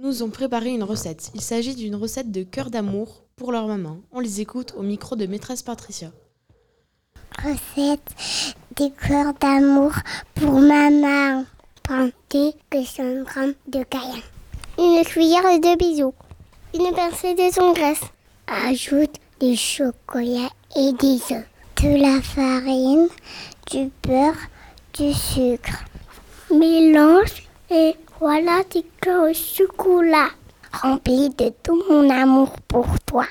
nous 0.00 0.22
ont 0.22 0.30
préparé 0.30 0.70
une 0.70 0.84
recette. 0.84 1.32
Il 1.34 1.40
s'agit 1.40 1.74
d'une 1.74 1.96
recette 1.96 2.30
de 2.30 2.44
cœur 2.44 2.70
d'amour 2.70 3.24
pour 3.34 3.50
leur 3.50 3.66
maman. 3.66 3.98
On 4.12 4.20
les 4.20 4.40
écoute 4.40 4.74
au 4.76 4.82
micro 4.82 5.16
de 5.16 5.26
maîtresse 5.26 5.64
Patricia. 5.64 6.12
Recette 7.42 8.14
des 8.76 8.92
cœurs 8.92 9.34
d'amour 9.40 9.90
pour 10.36 10.60
maman. 10.60 11.44
Pantée 11.86 12.52
que 12.68 12.84
100 12.84 13.24
g 13.26 13.56
de 13.68 13.84
cayenne. 13.84 14.22
Une 14.76 15.04
cuillère 15.04 15.42
de 15.60 15.76
bisous. 15.76 16.14
Une 16.74 16.92
pincée 16.92 17.34
de 17.34 17.52
son 17.52 17.72
graisse. 17.74 18.02
Ajoute 18.48 19.14
du 19.40 19.54
chocolat 19.54 20.50
et 20.74 20.92
des 20.94 21.20
œufs. 21.32 21.46
De 21.80 21.96
la 21.96 22.20
farine, 22.22 23.06
du 23.70 23.90
beurre, 24.02 24.34
du 24.94 25.12
sucre. 25.12 25.84
Mélange 26.50 27.44
et 27.70 27.94
voilà 28.18 28.64
tes 28.68 28.84
au 29.08 29.32
chocolat. 29.32 30.30
Remplis 30.72 31.30
de 31.30 31.52
tout 31.62 31.80
mon 31.88 32.10
amour 32.10 32.50
pour 32.66 32.86
toi. 33.06 33.26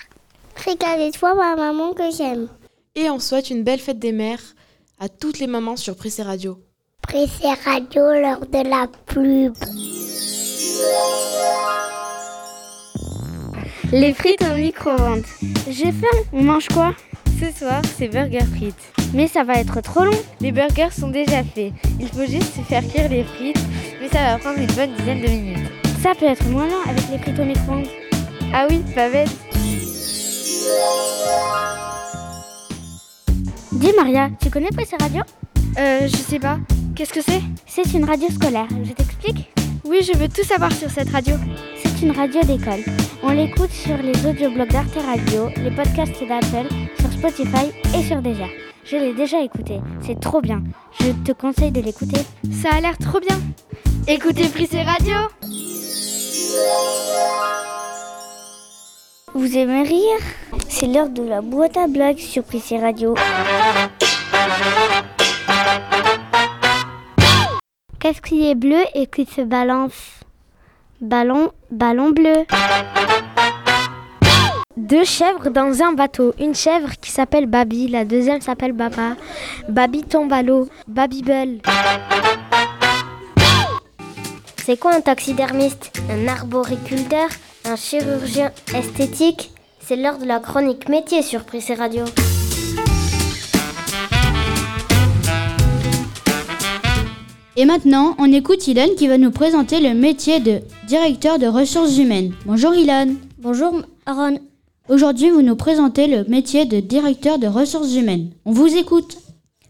Regardez-toi 0.66 1.36
ma 1.36 1.58
maman 1.58 1.92
que 1.92 2.10
j'aime. 2.10 2.48
Et 2.96 3.10
on 3.10 3.20
souhaite 3.20 3.50
une 3.50 3.64
belle 3.64 3.80
fête 3.80 4.00
des 4.00 4.14
mères 4.14 4.56
à 4.98 5.10
toutes 5.10 5.40
les 5.40 5.48
mamans 5.48 5.76
sur 5.76 5.98
Prissé 5.98 6.24
Radio. 6.24 6.58
Pressé 7.08 7.48
Radio 7.66 8.04
lors 8.22 8.46
de 8.46 8.70
la 8.70 8.88
pub. 9.06 9.54
Les 13.92 14.14
frites 14.14 14.42
au 14.44 14.56
micro-ondes. 14.58 15.24
J'ai 15.70 15.92
faim. 15.92 16.18
On 16.34 16.44
mange 16.44 16.68
quoi? 16.70 16.94
Ce 17.40 17.52
soir, 17.58 17.82
c'est 17.98 18.08
burger 18.08 18.40
frites. 18.56 18.76
Mais 19.14 19.28
ça 19.28 19.44
va 19.44 19.56
être 19.56 19.82
trop 19.82 20.04
long. 20.06 20.18
Les 20.42 20.52
burgers 20.52 20.92
sont 20.92 21.10
déjà 21.10 21.44
faits. 21.44 21.72
Il 22.00 22.08
faut 22.08 22.26
juste 22.26 22.54
faire 22.68 22.84
cuire 22.88 23.10
les 23.10 23.24
frites, 23.24 23.60
mais 24.02 24.10
ça 24.10 24.20
va 24.26 24.38
prendre 24.38 24.60
une 24.60 24.72
bonne 24.74 24.94
dizaine 24.98 25.22
de 25.22 25.28
minutes. 25.28 25.72
Ça 26.02 26.14
peut 26.18 26.26
être 26.26 26.46
moins 26.50 26.68
lent 26.68 26.84
avec 26.90 27.04
les 27.12 27.18
frites 27.20 27.40
au 27.40 27.46
micro-ondes. 27.46 27.88
Ah 28.54 28.66
oui, 28.70 28.80
pas 28.96 29.10
bête. 29.10 29.30
Dis 33.74 33.92
Maria, 33.98 34.30
tu 34.42 34.50
connais 34.50 34.70
Pressé 34.70 34.96
Radio 35.00 35.22
Euh, 35.78 36.08
je 36.08 36.16
sais 36.16 36.40
pas. 36.40 36.58
Qu'est-ce 36.96 37.12
que 37.12 37.22
c'est 37.22 37.42
C'est 37.68 37.94
une 37.94 38.06
radio 38.06 38.30
scolaire. 38.30 38.68
Je 38.84 38.94
t'explique 38.94 39.52
Oui, 39.84 40.02
je 40.02 40.18
veux 40.18 40.30
tout 40.30 40.44
savoir 40.44 40.72
sur 40.72 40.90
cette 40.90 41.10
radio. 41.10 41.36
C'est 41.76 42.06
une 42.06 42.12
radio 42.12 42.42
d'école. 42.42 42.86
On 43.22 43.32
l'écoute 43.32 43.72
sur 43.72 43.98
les 43.98 44.26
audioblogs 44.26 44.70
d'Arte 44.72 44.96
Radio, 45.06 45.50
les 45.58 45.72
podcasts 45.72 46.24
d'Apple, 46.26 46.70
sur 46.98 47.12
Spotify 47.12 47.72
et 47.94 48.02
sur 48.02 48.22
Deezer. 48.22 48.48
Je 48.86 48.96
l'ai 48.96 49.14
déjà 49.14 49.42
écouté. 49.42 49.82
C'est 50.06 50.22
trop 50.22 50.40
bien. 50.40 50.64
Je 51.02 51.12
te 51.26 51.34
conseille 51.34 51.72
de 51.72 51.82
l'écouter. 51.82 52.22
Ça 52.50 52.70
a 52.72 52.80
l'air 52.80 52.98
trop 52.98 53.20
bien. 53.20 53.40
Écoutez 54.08 54.48
Prissé 54.48 54.82
Radio 54.82 55.16
Vous 59.34 59.58
aimez 59.58 59.84
rire 59.84 60.20
C'est 60.70 60.88
l'heure 60.88 61.10
de 61.10 61.24
la 61.24 61.42
boîte 61.42 61.76
à 61.76 61.88
blagues 61.88 62.20
sur 62.20 62.44
Prissé 62.44 62.78
Radio. 62.78 63.16
Qu'est-ce 68.06 68.22
qui 68.22 68.48
est 68.48 68.54
bleu 68.54 68.84
et 68.94 69.08
qui 69.08 69.26
se 69.26 69.42
balance 69.42 70.20
Ballon, 71.02 71.50
ballon 71.72 72.12
bleu. 72.12 72.46
Deux 74.78 75.04
chèvres 75.04 75.50
dans 75.50 75.82
un 75.82 75.94
bateau. 75.94 76.36
Une 76.40 76.54
chèvre 76.54 76.92
qui 77.02 77.10
s'appelle 77.10 77.48
Babi, 77.48 77.88
la 77.88 78.06
deuxième 78.06 78.42
s'appelle 78.42 78.74
Baba. 78.74 79.16
Babi 79.70 80.04
tombe 80.04 80.32
à 80.34 80.44
l'eau. 80.44 80.70
Babybel. 80.88 81.62
C'est 84.64 84.78
quoi 84.78 84.94
un 84.94 85.02
taxidermiste? 85.02 86.00
Un 86.12 86.28
arboriculteur? 86.28 87.30
Un 87.64 87.76
chirurgien 87.76 88.52
esthétique? 88.76 89.50
C'est 89.80 89.96
l'heure 89.96 90.20
de 90.20 90.26
la 90.26 90.40
chronique 90.40 90.90
métier 90.90 91.24
sur 91.24 91.44
Prissé 91.44 91.74
Radio. 91.74 92.06
Et 97.58 97.64
maintenant, 97.64 98.18
on 98.20 98.34
écoute 98.34 98.68
Ilan 98.68 98.90
qui 98.98 99.08
va 99.08 99.18
nous 99.18 99.32
présenter 99.32 99.80
le 99.80 99.94
métier 99.94 100.42
de 100.42 100.60
directeur 100.88 101.40
de 101.40 101.48
ressources 101.48 101.98
humaines. 101.98 102.34
Bonjour 102.46 102.74
Ilan. 102.76 103.16
Bonjour 103.38 103.82
Aaron. 104.06 104.40
Aujourd'hui, 104.90 105.30
vous 105.30 105.42
nous 105.42 105.56
présentez 105.56 106.08
le 106.08 106.26
métier 106.26 106.66
de 106.66 106.82
directeur 106.82 107.40
de 107.40 107.48
ressources 107.48 107.96
humaines. 107.96 108.32
On 108.44 108.52
vous 108.52 108.76
écoute. 108.76 109.20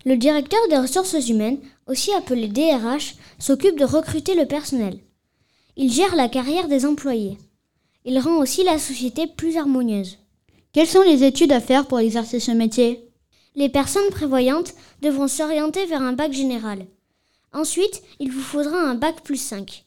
Le 0.03 0.17
directeur 0.17 0.59
des 0.71 0.77
ressources 0.77 1.29
humaines, 1.29 1.59
aussi 1.85 2.11
appelé 2.13 2.47
DRH, 2.47 3.17
s'occupe 3.37 3.79
de 3.79 3.85
recruter 3.85 4.33
le 4.33 4.47
personnel. 4.47 4.97
Il 5.77 5.91
gère 5.91 6.15
la 6.15 6.27
carrière 6.27 6.67
des 6.67 6.87
employés. 6.87 7.37
Il 8.03 8.17
rend 8.17 8.37
aussi 8.37 8.63
la 8.63 8.79
société 8.79 9.27
plus 9.27 9.57
harmonieuse. 9.57 10.17
Quelles 10.73 10.87
sont 10.87 11.03
les 11.03 11.23
études 11.23 11.51
à 11.51 11.61
faire 11.61 11.85
pour 11.85 11.99
exercer 11.99 12.39
ce 12.39 12.51
métier? 12.51 13.11
Les 13.55 13.69
personnes 13.69 14.09
prévoyantes 14.09 14.73
devront 15.03 15.27
s'orienter 15.27 15.85
vers 15.85 16.01
un 16.01 16.13
bac 16.13 16.33
général. 16.33 16.87
Ensuite, 17.55 18.03
il 18.19 18.33
vous 18.33 18.41
faudra 18.41 18.77
un 18.77 18.95
bac 18.95 19.21
plus 19.23 19.37
5. 19.37 19.85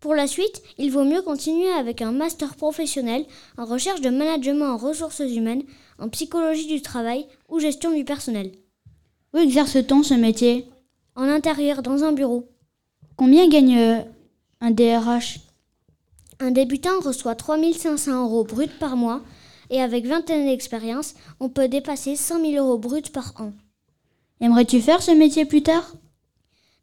Pour 0.00 0.16
la 0.16 0.26
suite, 0.26 0.62
il 0.78 0.90
vaut 0.90 1.04
mieux 1.04 1.22
continuer 1.22 1.70
avec 1.70 2.02
un 2.02 2.10
master 2.10 2.56
professionnel 2.56 3.24
en 3.56 3.64
recherche 3.64 4.00
de 4.00 4.10
management 4.10 4.72
en 4.72 4.76
ressources 4.76 5.20
humaines, 5.20 5.62
en 6.00 6.08
psychologie 6.08 6.66
du 6.66 6.82
travail 6.82 7.26
ou 7.48 7.60
gestion 7.60 7.94
du 7.94 8.04
personnel. 8.04 8.50
Où 9.32 9.38
exerce-t-on 9.38 10.02
ce 10.02 10.14
métier? 10.14 10.68
En 11.14 11.22
intérieur, 11.22 11.82
dans 11.82 12.02
un 12.02 12.10
bureau. 12.10 12.48
Combien 13.16 13.48
gagne 13.48 13.78
euh, 13.78 14.00
un 14.60 14.72
DRH 14.72 15.38
Un 16.40 16.50
débutant 16.50 16.98
reçoit 17.00 17.36
3500 17.36 18.24
euros 18.24 18.42
bruts 18.42 18.66
par 18.80 18.96
mois 18.96 19.20
et 19.70 19.80
avec 19.80 20.04
20 20.04 20.28
années 20.30 20.50
d'expérience, 20.50 21.14
on 21.38 21.48
peut 21.48 21.68
dépasser 21.68 22.16
100 22.16 22.40
000 22.40 22.52
euros 22.54 22.78
bruts 22.78 23.12
par 23.12 23.34
an. 23.38 23.52
Aimerais-tu 24.40 24.80
faire 24.80 25.00
ce 25.00 25.12
métier 25.12 25.44
plus 25.44 25.62
tard? 25.62 25.94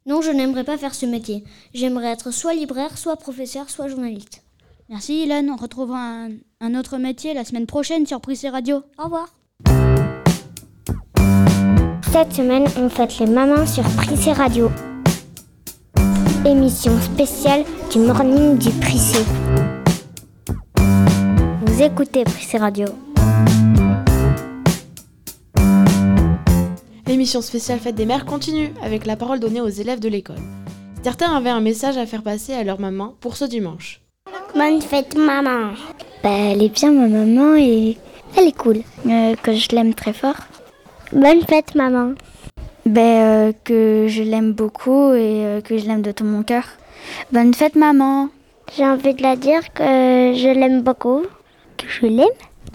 Non, 0.04 0.20
je 0.20 0.30
n'aimerais 0.30 0.64
pas 0.64 0.76
faire 0.76 0.94
ce 0.94 1.06
métier. 1.06 1.44
J'aimerais 1.74 2.08
être 2.08 2.32
soit 2.32 2.54
libraire, 2.54 2.98
soit 2.98 3.16
professeur, 3.16 3.70
soit 3.70 3.88
journaliste. 3.88 4.42
Merci 4.88 5.22
Ilan, 5.22 5.46
on 5.48 5.56
retrouvera 5.56 6.26
un, 6.60 6.74
autre 6.74 6.98
métier 6.98 7.34
la 7.34 7.44
semaine 7.44 7.66
prochaine 7.66 8.04
sur 8.04 8.20
Prissé 8.20 8.48
Radio. 8.48 8.82
Au 8.98 9.04
revoir. 9.04 9.28
Cette 12.12 12.32
semaine, 12.32 12.64
on 12.76 12.88
fête 12.88 13.18
les 13.20 13.26
mamans 13.26 13.66
sur 13.66 13.84
Prissé 13.96 14.32
Radio. 14.32 14.70
Émission 16.44 17.00
spéciale 17.00 17.64
du 17.92 18.00
morning 18.00 18.58
du 18.58 18.70
Prissé. 18.70 19.24
Vous 21.64 21.80
écoutez 21.80 22.24
Prissé 22.24 22.58
Radio. 22.58 22.86
L'émission 27.22 27.40
spéciale 27.40 27.78
Fête 27.78 27.94
des 27.94 28.04
Mères 28.04 28.24
continue 28.24 28.72
avec 28.82 29.06
la 29.06 29.14
parole 29.14 29.38
donnée 29.38 29.60
aux 29.60 29.68
élèves 29.68 30.00
de 30.00 30.08
l'école. 30.08 30.42
Certains 31.04 31.32
avaient 31.36 31.50
un 31.50 31.60
message 31.60 31.96
à 31.96 32.04
faire 32.04 32.24
passer 32.24 32.52
à 32.52 32.64
leur 32.64 32.80
maman 32.80 33.14
pour 33.20 33.36
ce 33.36 33.44
dimanche. 33.44 34.00
Bonne 34.56 34.82
fête 34.82 35.16
maman. 35.16 35.70
Bah, 36.24 36.30
elle 36.32 36.64
est 36.64 36.68
bien 36.68 36.90
ma 36.90 37.06
maman 37.06 37.54
et 37.54 37.96
elle 38.36 38.48
est 38.48 38.58
cool. 38.58 38.78
Euh, 39.06 39.36
que 39.40 39.54
je 39.54 39.68
l'aime 39.68 39.94
très 39.94 40.12
fort. 40.12 40.34
Bonne 41.12 41.42
fête 41.48 41.76
maman. 41.76 42.14
Bah, 42.86 43.00
euh, 43.00 43.52
que 43.62 44.06
je 44.08 44.24
l'aime 44.24 44.52
beaucoup 44.52 45.12
et 45.12 45.46
euh, 45.46 45.60
que 45.60 45.78
je 45.78 45.86
l'aime 45.86 46.02
de 46.02 46.10
tout 46.10 46.24
mon 46.24 46.42
cœur. 46.42 46.64
Bonne 47.30 47.54
fête 47.54 47.76
maman. 47.76 48.30
J'ai 48.76 48.84
envie 48.84 49.14
de 49.14 49.22
la 49.22 49.36
dire 49.36 49.72
que 49.72 49.84
je 49.84 50.52
l'aime 50.52 50.82
beaucoup. 50.82 51.22
Que 51.76 51.86
je 51.88 52.06
l'aime. 52.06 52.26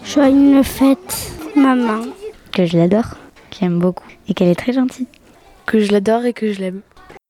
Joyeuse 0.06 0.64
fête 0.64 1.32
maman. 1.54 2.00
Que 2.50 2.64
je 2.64 2.78
l'adore 2.78 3.14
j'aime 3.58 3.78
beaucoup 3.78 4.06
et 4.28 4.34
qu'elle 4.34 4.48
est 4.48 4.54
très 4.54 4.72
gentille. 4.72 5.06
Que 5.66 5.80
je 5.80 5.92
l'adore 5.92 6.24
et 6.24 6.32
que 6.32 6.52
je 6.52 6.60
l'aime. 6.60 6.80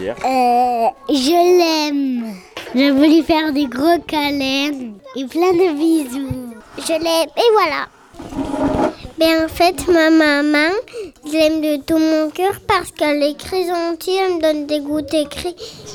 Euh, 0.00 0.86
je 1.08 1.58
l'aime. 1.58 2.34
Je 2.74 2.92
veux 2.92 3.06
lui 3.06 3.22
faire 3.22 3.52
des 3.52 3.66
gros 3.66 3.98
câlins 4.06 4.94
et 5.16 5.24
plein 5.24 5.52
de 5.52 5.76
bisous. 5.76 6.54
Je 6.78 6.92
l'aime 6.92 7.28
et 7.36 7.52
voilà. 7.52 7.88
Mais 9.18 9.42
en 9.42 9.48
fait, 9.48 9.88
ma 9.88 10.10
maman, 10.10 10.72
je 11.26 11.32
l'aime 11.32 11.60
de 11.60 11.82
tout 11.82 11.98
mon 11.98 12.30
cœur 12.30 12.60
parce 12.68 12.92
qu'elle 12.92 13.22
est 13.22 13.38
très 13.38 13.66
gentille, 13.66 14.16
elle 14.16 14.34
me 14.34 14.40
donne 14.40 14.66
des 14.66 14.80
goûters 14.80 15.28
très, 15.28 15.54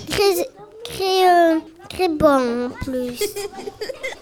très, 0.10 0.50
très, 0.84 1.30
euh, 1.30 1.60
très 1.90 2.10
bons 2.10 2.66
en 2.66 2.70
plus. 2.84 3.24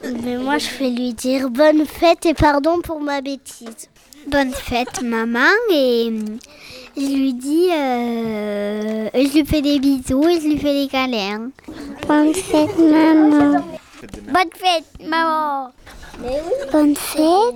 Mais 0.24 0.38
moi, 0.38 0.60
je 0.60 0.70
vais 0.78 0.90
lui 0.90 1.14
dire 1.14 1.50
bonne 1.50 1.86
fête 1.86 2.26
et 2.28 2.36
pardon 2.36 2.82
pour 2.82 3.00
ma 3.00 3.22
bêtise 3.22 3.90
bonne 4.28 4.52
fête 4.52 5.02
maman 5.02 5.50
et 5.74 6.12
je 6.98 7.02
lui 7.02 7.34
dis, 7.34 7.70
euh, 7.72 9.10
je 9.14 9.38
lui 9.38 9.46
fais 9.46 9.62
des 9.62 9.80
bisous 9.80 10.28
et 10.28 10.40
je 10.40 10.48
lui 10.48 10.58
fais 10.58 10.74
des 10.74 10.88
câlins. 10.88 11.50
Bonne 12.08 12.34
fête 12.34 12.78
maman. 12.78 13.64
Bonne 14.28 14.52
fête 14.56 15.08
maman. 15.08 15.72
Bonne 16.72 16.96
fête. 16.96 17.56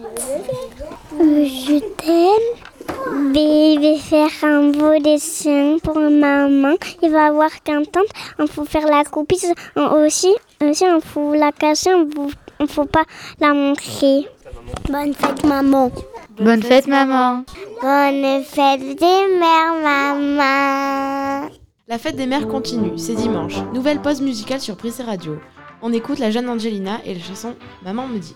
Je 1.19 1.79
t'aime. 1.97 2.55
Je 3.33 3.79
vais 3.79 3.97
faire 3.97 4.29
un 4.43 4.69
beau 4.71 4.97
dessin 4.99 5.77
pour 5.83 5.99
maman. 5.99 6.75
Il 7.03 7.11
va 7.11 7.25
avoir 7.25 7.51
qu'un 7.63 7.83
temps. 7.83 7.99
Il 8.39 8.47
faut 8.47 8.65
faire 8.65 8.87
la 8.87 9.03
copie. 9.03 9.39
Aussi, 9.75 10.33
aussi, 10.61 10.85
il 10.85 11.01
faut 11.03 11.33
la 11.33 11.51
cacher. 11.51 11.91
Il 11.91 12.65
ne 12.65 12.67
faut 12.67 12.85
pas 12.85 13.03
la 13.39 13.53
montrer. 13.53 14.27
Bonne 14.89 15.13
fête 15.13 15.43
maman. 15.45 15.91
Bonne 16.37 16.61
fête, 16.61 16.87
maman. 16.87 17.43
Bonne 17.81 18.43
fête 18.43 18.81
des 18.81 19.39
mères, 19.39 19.75
maman. 19.81 21.49
La 21.87 21.97
fête 21.97 22.15
des 22.15 22.25
mères 22.25 22.47
continue, 22.47 22.97
c'est 22.97 23.15
dimanche. 23.15 23.55
Nouvelle 23.73 24.01
pause 24.01 24.21
musicale 24.21 24.59
sur 24.59 24.75
Prissé 24.75 25.03
Radio. 25.03 25.39
On 25.81 25.93
écoute 25.93 26.19
la 26.19 26.31
jeune 26.31 26.49
Angelina 26.49 26.99
et 27.05 27.13
la 27.13 27.19
chanson 27.21 27.55
Maman 27.83 28.07
me 28.07 28.17
dit. 28.19 28.35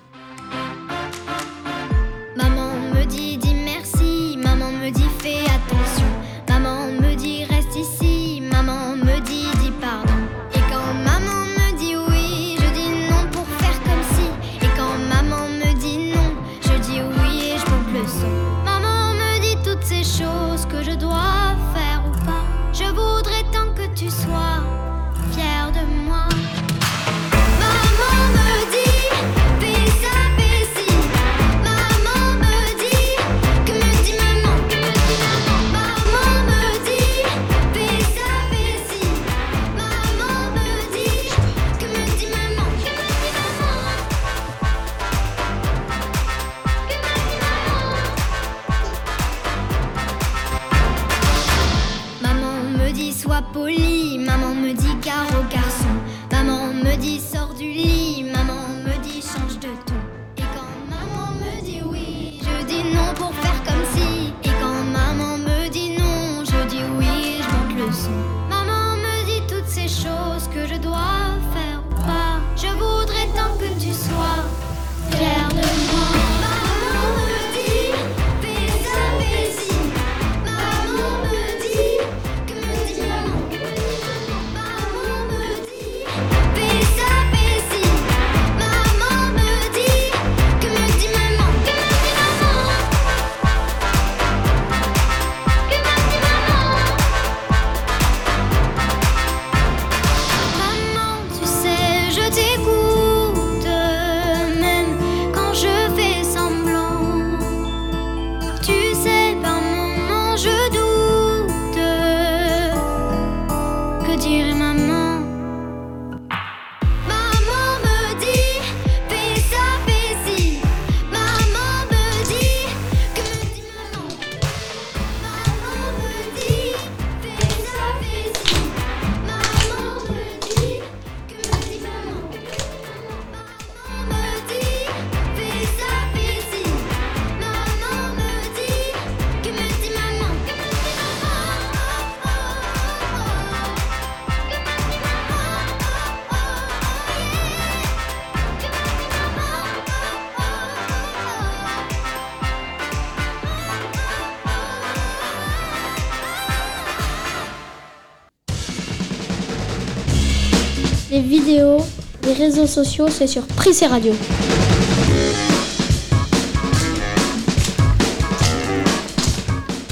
Vidéos, 161.17 161.80
les 162.24 162.34
réseaux 162.34 162.67
sociaux, 162.67 163.08
c'est 163.10 163.26
sur 163.26 163.45
Prissé 163.48 163.88
Radio. 163.88 164.13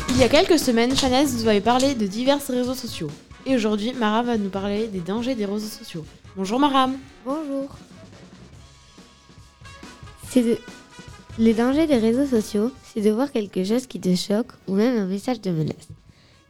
Il 0.09 0.17
y 0.17 0.23
a 0.23 0.29
quelques 0.29 0.59
semaines, 0.59 0.95
Chanel 0.95 1.27
nous 1.27 1.47
avait 1.47 1.61
parlé 1.61 1.95
de 1.95 2.05
divers 2.05 2.39
réseaux 2.47 2.73
sociaux. 2.73 3.09
Et 3.45 3.55
aujourd'hui, 3.55 3.93
Mara 3.93 4.23
va 4.23 4.37
nous 4.37 4.49
parler 4.49 4.87
des 4.87 4.99
dangers 4.99 5.35
des 5.35 5.45
réseaux 5.45 5.67
sociaux. 5.67 6.05
Bonjour 6.35 6.59
Maram. 6.59 6.95
Bonjour. 7.25 7.69
C'est 10.29 10.43
de... 10.43 10.57
Les 11.39 11.53
dangers 11.53 11.87
des 11.87 11.97
réseaux 11.97 12.25
sociaux, 12.25 12.71
c'est 12.93 13.01
de 13.01 13.11
voir 13.11 13.31
quelque 13.31 13.63
chose 13.63 13.85
qui 13.85 13.99
te 13.99 14.15
choque 14.15 14.47
ou 14.67 14.73
même 14.73 14.97
un 14.97 15.05
message 15.05 15.39
de 15.41 15.51
menace. 15.51 15.87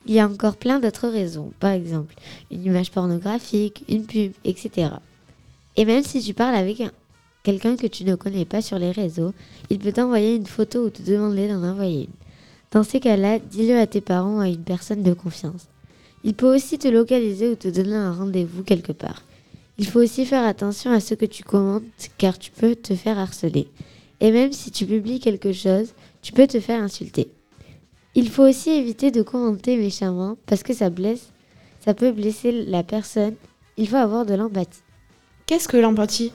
Il 0.07 0.13
y 0.13 0.19
a 0.19 0.27
encore 0.27 0.55
plein 0.55 0.79
d'autres 0.79 1.09
raisons, 1.09 1.51
par 1.59 1.71
exemple 1.71 2.15
une 2.49 2.63
image 2.63 2.91
pornographique, 2.91 3.83
une 3.89 4.05
pub, 4.05 4.31
etc. 4.45 4.89
Et 5.75 5.85
même 5.85 6.03
si 6.03 6.21
tu 6.21 6.33
parles 6.33 6.55
avec 6.55 6.79
un- 6.81 6.91
quelqu'un 7.43 7.75
que 7.75 7.87
tu 7.87 8.03
ne 8.05 8.15
connais 8.15 8.45
pas 8.45 8.61
sur 8.61 8.79
les 8.79 8.91
réseaux, 8.91 9.33
il 9.69 9.79
peut 9.79 9.91
t'envoyer 9.91 10.35
une 10.35 10.45
photo 10.45 10.85
ou 10.85 10.89
te 10.89 11.01
demander 11.01 11.47
d'en 11.49 11.61
envoyer 11.63 12.03
une. 12.05 12.13
Dans 12.71 12.83
ces 12.83 12.99
cas-là, 12.99 13.39
dis-le 13.39 13.77
à 13.77 13.85
tes 13.87 14.01
parents 14.01 14.37
ou 14.37 14.41
à 14.41 14.47
une 14.47 14.63
personne 14.63 15.03
de 15.03 15.13
confiance. 15.13 15.67
Il 16.23 16.33
peut 16.33 16.53
aussi 16.53 16.77
te 16.79 16.87
localiser 16.87 17.49
ou 17.49 17.55
te 17.55 17.67
donner 17.67 17.95
un 17.95 18.11
rendez-vous 18.13 18.63
quelque 18.63 18.91
part. 18.91 19.23
Il 19.77 19.85
faut 19.85 20.01
aussi 20.01 20.25
faire 20.25 20.45
attention 20.45 20.91
à 20.91 20.99
ce 20.99 21.13
que 21.13 21.25
tu 21.25 21.43
commentes 21.43 21.83
car 22.17 22.39
tu 22.39 22.51
peux 22.51 22.75
te 22.75 22.95
faire 22.95 23.19
harceler. 23.19 23.67
Et 24.19 24.31
même 24.31 24.51
si 24.51 24.71
tu 24.71 24.85
publies 24.85 25.19
quelque 25.19 25.53
chose, 25.53 25.93
tu 26.21 26.33
peux 26.33 26.47
te 26.47 26.59
faire 26.59 26.81
insulter. 26.81 27.29
Il 28.17 28.31
faut 28.31 28.47
aussi 28.49 28.71
éviter 28.71 29.11
de 29.11 29.21
commenter 29.21 29.77
méchamment 29.77 30.37
parce 30.47 30.63
que 30.63 30.73
ça 30.73 30.89
blesse, 30.89 31.31
ça 31.81 31.93
peut 31.93 32.11
blesser 32.11 32.51
la 32.51 32.81
personne. 32.81 33.35
Il 33.77 33.87
faut 33.87 33.97
avoir 33.97 34.25
de 34.25 34.33
l'empathie. 34.33 34.81
Qu'est-ce 35.45 35.67
que 35.67 35.77
l'empathie? 35.77 36.33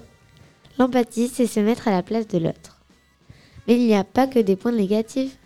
L'empathie, 0.78 1.26
c'est 1.26 1.48
se 1.48 1.58
mettre 1.58 1.88
à 1.88 1.90
la 1.90 2.04
place 2.04 2.28
de 2.28 2.38
l'autre. 2.38 2.84
Mais 3.66 3.74
il 3.74 3.84
n'y 3.84 3.96
a 3.96 4.04
pas 4.04 4.28
que 4.28 4.38
des 4.38 4.54
points 4.54 4.70
négatifs. 4.70 5.36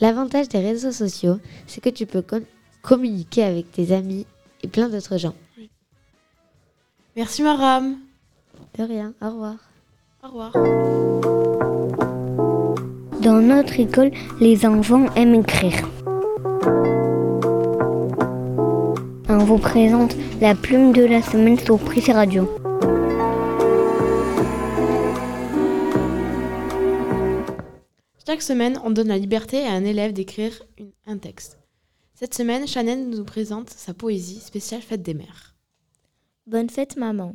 L'avantage 0.00 0.48
des 0.48 0.58
réseaux 0.58 0.90
sociaux, 0.90 1.38
c'est 1.68 1.80
que 1.80 1.88
tu 1.88 2.04
peux 2.04 2.24
communiquer 2.82 3.44
avec 3.44 3.70
tes 3.70 3.92
amis 3.92 4.26
et 4.64 4.68
plein 4.68 4.88
d'autres 4.88 5.18
gens. 5.18 5.36
Merci 7.14 7.44
Maram. 7.44 7.96
De 8.76 8.82
rien, 8.82 9.14
au 9.22 9.26
revoir. 9.26 9.56
Au 10.24 10.26
revoir. 10.26 11.15
Dans 13.26 13.42
notre 13.42 13.80
école, 13.80 14.12
les 14.38 14.64
enfants 14.64 15.12
aiment 15.16 15.34
écrire. 15.34 15.90
On 19.28 19.38
vous 19.38 19.58
présente 19.58 20.14
la 20.40 20.54
plume 20.54 20.92
de 20.92 21.02
la 21.02 21.20
semaine 21.22 21.58
sur 21.58 21.76
Prissé 21.76 22.12
Radio. 22.12 22.48
Chaque 28.24 28.42
semaine, 28.42 28.78
on 28.84 28.90
donne 28.90 29.08
la 29.08 29.18
liberté 29.18 29.66
à 29.66 29.72
un 29.72 29.84
élève 29.84 30.12
d'écrire 30.12 30.62
un 31.04 31.18
texte. 31.18 31.58
Cette 32.14 32.34
semaine, 32.34 32.68
Chanel 32.68 33.10
nous 33.10 33.24
présente 33.24 33.70
sa 33.70 33.92
poésie 33.92 34.38
spéciale 34.38 34.82
Fête 34.82 35.02
des 35.02 35.14
mères. 35.14 35.56
Bonne 36.46 36.70
fête 36.70 36.96
maman. 36.96 37.34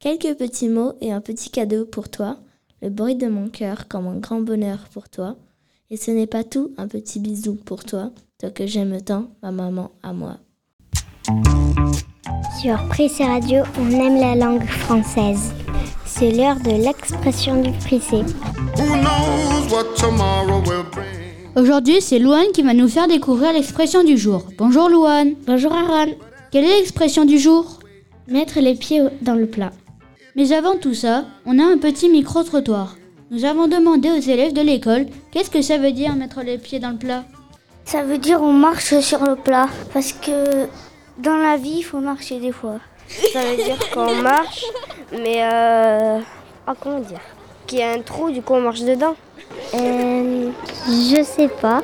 Quelques 0.00 0.36
petits 0.36 0.68
mots 0.68 0.94
et 1.00 1.12
un 1.12 1.20
petit 1.20 1.50
cadeau 1.50 1.86
pour 1.86 2.08
toi, 2.08 2.40
le 2.82 2.90
bruit 2.90 3.16
de 3.16 3.26
mon 3.26 3.48
cœur 3.48 3.88
comme 3.88 4.06
un 4.06 4.18
grand 4.18 4.40
bonheur 4.40 4.78
pour 4.92 5.08
toi. 5.08 5.36
Et 5.90 5.96
ce 5.96 6.10
n'est 6.10 6.26
pas 6.26 6.44
tout, 6.44 6.72
un 6.76 6.86
petit 6.86 7.18
bisou 7.18 7.54
pour 7.54 7.84
toi, 7.84 8.10
toi 8.38 8.50
que 8.50 8.66
j'aime 8.66 9.00
tant, 9.00 9.30
ma 9.42 9.50
maman 9.50 9.90
à 10.02 10.12
moi. 10.12 10.36
Sur 12.60 12.76
Prissé 12.88 13.24
Radio, 13.24 13.62
on 13.80 13.90
aime 13.90 14.16
la 14.16 14.34
langue 14.34 14.66
française. 14.66 15.52
C'est 16.04 16.32
l'heure 16.32 16.56
de 16.60 16.70
l'expression 16.70 17.62
du 17.62 17.72
Prissé. 17.72 18.22
Aujourd'hui, 21.56 22.00
c'est 22.00 22.18
Louane 22.18 22.52
qui 22.52 22.62
va 22.62 22.74
nous 22.74 22.88
faire 22.88 23.08
découvrir 23.08 23.52
l'expression 23.52 24.04
du 24.04 24.16
jour. 24.16 24.44
Bonjour 24.58 24.88
Louane. 24.88 25.34
Bonjour 25.46 25.72
Aaron. 25.72 26.14
Quelle 26.50 26.64
est 26.64 26.78
l'expression 26.78 27.24
du 27.24 27.38
jour? 27.38 27.78
Mettre 28.26 28.60
les 28.60 28.74
pieds 28.74 29.02
dans 29.22 29.34
le 29.34 29.46
plat. 29.46 29.72
Mais 30.38 30.52
avant 30.52 30.76
tout 30.76 30.94
ça, 30.94 31.24
on 31.46 31.58
a 31.58 31.64
un 31.64 31.78
petit 31.78 32.08
micro-trottoir. 32.08 32.94
Nous 33.32 33.44
avons 33.44 33.66
demandé 33.66 34.08
aux 34.08 34.20
élèves 34.20 34.52
de 34.52 34.60
l'école 34.60 35.06
qu'est-ce 35.32 35.50
que 35.50 35.62
ça 35.62 35.78
veut 35.78 35.90
dire 35.90 36.14
mettre 36.14 36.42
les 36.42 36.58
pieds 36.58 36.78
dans 36.78 36.90
le 36.90 36.96
plat? 36.96 37.24
Ça 37.84 38.04
veut 38.04 38.18
dire 38.18 38.40
on 38.40 38.52
marche 38.52 39.00
sur 39.00 39.24
le 39.24 39.34
plat. 39.34 39.68
Parce 39.92 40.12
que 40.12 40.68
dans 41.18 41.36
la 41.38 41.56
vie, 41.56 41.78
il 41.78 41.82
faut 41.82 41.98
marcher 41.98 42.38
des 42.38 42.52
fois. 42.52 42.78
Ça 43.32 43.40
veut 43.46 43.56
dire 43.56 43.78
qu'on 43.92 44.14
marche, 44.14 44.64
mais 45.10 45.42
euh. 45.42 46.20
Ah, 46.68 46.74
comment 46.80 47.00
dire? 47.00 47.20
Qu'il 47.66 47.80
y 47.80 47.82
a 47.82 47.90
un 47.90 48.02
trou, 48.02 48.30
du 48.30 48.40
coup 48.40 48.52
on 48.52 48.60
marche 48.60 48.82
dedans. 48.82 49.16
Euh, 49.74 50.52
je 50.86 51.22
sais 51.24 51.48
pas. 51.48 51.82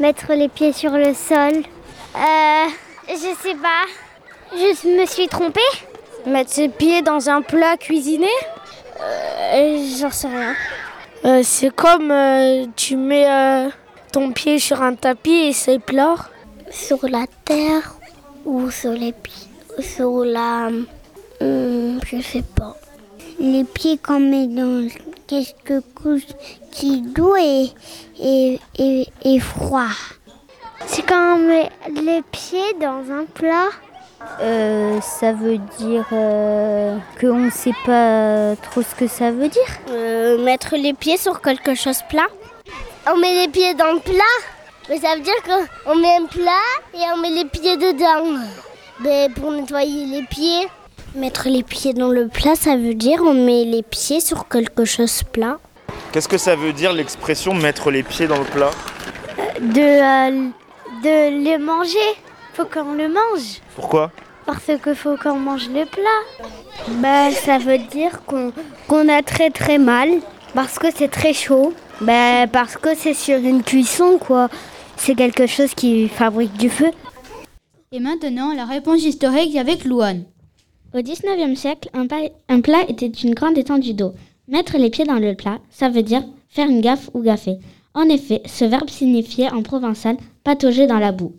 Mettre 0.00 0.32
les 0.32 0.48
pieds 0.48 0.72
sur 0.72 0.90
le 0.90 1.14
sol. 1.14 1.62
Euh, 2.16 2.66
je 3.06 3.32
sais 3.40 3.54
pas. 3.54 3.86
Je 4.56 4.88
me 4.88 5.06
suis 5.06 5.28
trompée. 5.28 5.60
Mettre 6.26 6.50
ses 6.50 6.68
pieds 6.68 7.02
dans 7.02 7.28
un 7.28 7.42
plat 7.42 7.76
cuisiné? 7.76 8.28
Euh, 9.54 9.84
J'en 9.98 10.10
sais 10.10 10.28
rien. 10.28 10.54
Euh, 11.24 11.40
C'est 11.44 11.74
comme 11.74 12.10
euh, 12.10 12.66
tu 12.76 12.96
mets 12.96 13.28
euh, 13.28 13.68
ton 14.12 14.32
pied 14.32 14.58
sur 14.58 14.82
un 14.82 14.94
tapis 14.94 15.48
et 15.48 15.52
c'est 15.52 15.78
plat. 15.78 16.14
Sur 16.70 16.98
la 17.08 17.24
terre 17.44 17.96
ou 18.44 18.70
sur 18.70 18.92
les 18.92 19.12
pieds. 19.12 19.48
Sur 19.80 20.24
la. 20.24 20.68
Hum, 21.40 22.00
je 22.06 22.20
sais 22.20 22.44
pas. 22.56 22.76
Les 23.40 23.64
pieds 23.64 23.98
qu'on 23.98 24.20
met 24.20 24.46
dans 24.46 24.86
quelques 25.26 25.82
couches 25.94 26.26
qui 26.70 27.02
doux 27.02 27.34
et, 27.36 27.66
et, 28.20 28.60
et, 28.78 29.06
et 29.24 29.40
froid. 29.40 29.88
C'est 30.86 31.02
quand 31.02 31.34
on 31.34 31.38
met 31.38 31.70
les 31.94 32.22
pieds 32.22 32.74
dans 32.80 33.02
un 33.12 33.24
plat. 33.24 33.68
Euh, 34.40 35.00
ça 35.00 35.32
veut 35.32 35.58
dire 35.78 36.06
euh, 36.12 36.96
qu'on 37.20 37.38
ne 37.38 37.50
sait 37.50 37.74
pas 37.84 38.56
trop 38.56 38.82
ce 38.82 38.94
que 38.94 39.06
ça 39.06 39.30
veut 39.30 39.48
dire. 39.48 39.62
Euh, 39.90 40.42
mettre 40.44 40.76
les 40.76 40.94
pieds 40.94 41.16
sur 41.16 41.40
quelque 41.40 41.74
chose 41.74 42.00
plat. 42.08 42.26
On 43.12 43.16
met 43.18 43.34
les 43.42 43.48
pieds 43.48 43.74
dans 43.74 43.92
le 43.92 44.00
plat. 44.00 44.34
Mais 44.88 44.98
ça 44.98 45.14
veut 45.14 45.20
dire 45.22 45.34
qu'on 45.44 45.94
met 45.96 46.16
un 46.16 46.26
plat 46.26 46.72
et 46.94 47.02
on 47.14 47.18
met 47.18 47.30
les 47.30 47.44
pieds 47.44 47.76
dedans. 47.76 48.40
Mais 49.00 49.28
pour 49.28 49.52
nettoyer 49.52 50.06
les 50.06 50.24
pieds. 50.24 50.66
Mettre 51.14 51.48
les 51.48 51.62
pieds 51.62 51.92
dans 51.92 52.08
le 52.08 52.28
plat, 52.28 52.54
ça 52.56 52.74
veut 52.76 52.94
dire 52.94 53.20
on 53.22 53.34
met 53.34 53.64
les 53.64 53.82
pieds 53.82 54.20
sur 54.20 54.48
quelque 54.48 54.84
chose 54.84 55.22
plat. 55.24 55.58
Qu'est-ce 56.10 56.28
que 56.28 56.38
ça 56.38 56.56
veut 56.56 56.72
dire 56.72 56.92
l'expression 56.92 57.54
mettre 57.54 57.90
les 57.90 58.02
pieds 58.02 58.26
dans 58.26 58.38
le 58.38 58.44
plat? 58.44 58.70
De, 59.60 59.80
euh, 59.80 60.48
de 61.04 61.44
le 61.44 61.58
manger. 61.58 61.98
Faut 62.54 62.64
qu'on 62.66 62.92
le 62.92 63.08
mange. 63.08 63.60
Pourquoi 63.74 64.10
Parce 64.44 64.64
qu'il 64.82 64.94
faut 64.94 65.16
qu'on 65.16 65.38
mange 65.38 65.68
le 65.68 65.84
plat. 65.86 66.46
Bah, 67.00 67.30
ça 67.30 67.58
veut 67.58 67.78
dire 67.78 68.22
qu'on 68.26 68.52
qu'on 68.88 69.08
a 69.08 69.22
très 69.22 69.50
très 69.50 69.78
mal. 69.78 70.10
Parce 70.54 70.78
que 70.78 70.88
c'est 70.94 71.08
très 71.08 71.32
chaud. 71.32 71.72
Bah, 72.02 72.46
parce 72.46 72.76
que 72.76 72.94
c'est 72.94 73.14
sur 73.14 73.38
une 73.38 73.62
cuisson, 73.62 74.18
quoi. 74.18 74.48
C'est 74.96 75.14
quelque 75.14 75.46
chose 75.46 75.74
qui 75.74 76.08
fabrique 76.08 76.52
du 76.58 76.68
feu. 76.68 76.90
Et 77.90 78.00
maintenant, 78.00 78.52
la 78.54 78.66
réponse 78.66 79.02
historique 79.02 79.56
avec 79.56 79.84
Louane. 79.84 80.24
Au 80.94 81.00
XIXe 81.00 81.58
siècle, 81.58 81.88
un 81.94 82.60
plat 82.60 82.82
était 82.88 83.06
une 83.06 83.34
grande 83.34 83.56
étendue 83.56 83.94
d'eau. 83.94 84.12
Mettre 84.46 84.76
les 84.76 84.90
pieds 84.90 85.06
dans 85.06 85.18
le 85.18 85.34
plat, 85.34 85.58
ça 85.70 85.88
veut 85.88 86.02
dire 86.02 86.22
faire 86.50 86.68
une 86.68 86.82
gaffe 86.82 87.08
ou 87.14 87.22
gaffer. 87.22 87.58
En 87.94 88.04
effet, 88.08 88.42
ce 88.44 88.64
verbe 88.64 88.90
signifiait 88.90 89.50
en 89.50 89.62
provençal 89.62 90.16
patauger 90.44 90.86
dans 90.86 90.98
la 90.98 91.12
boue. 91.12 91.32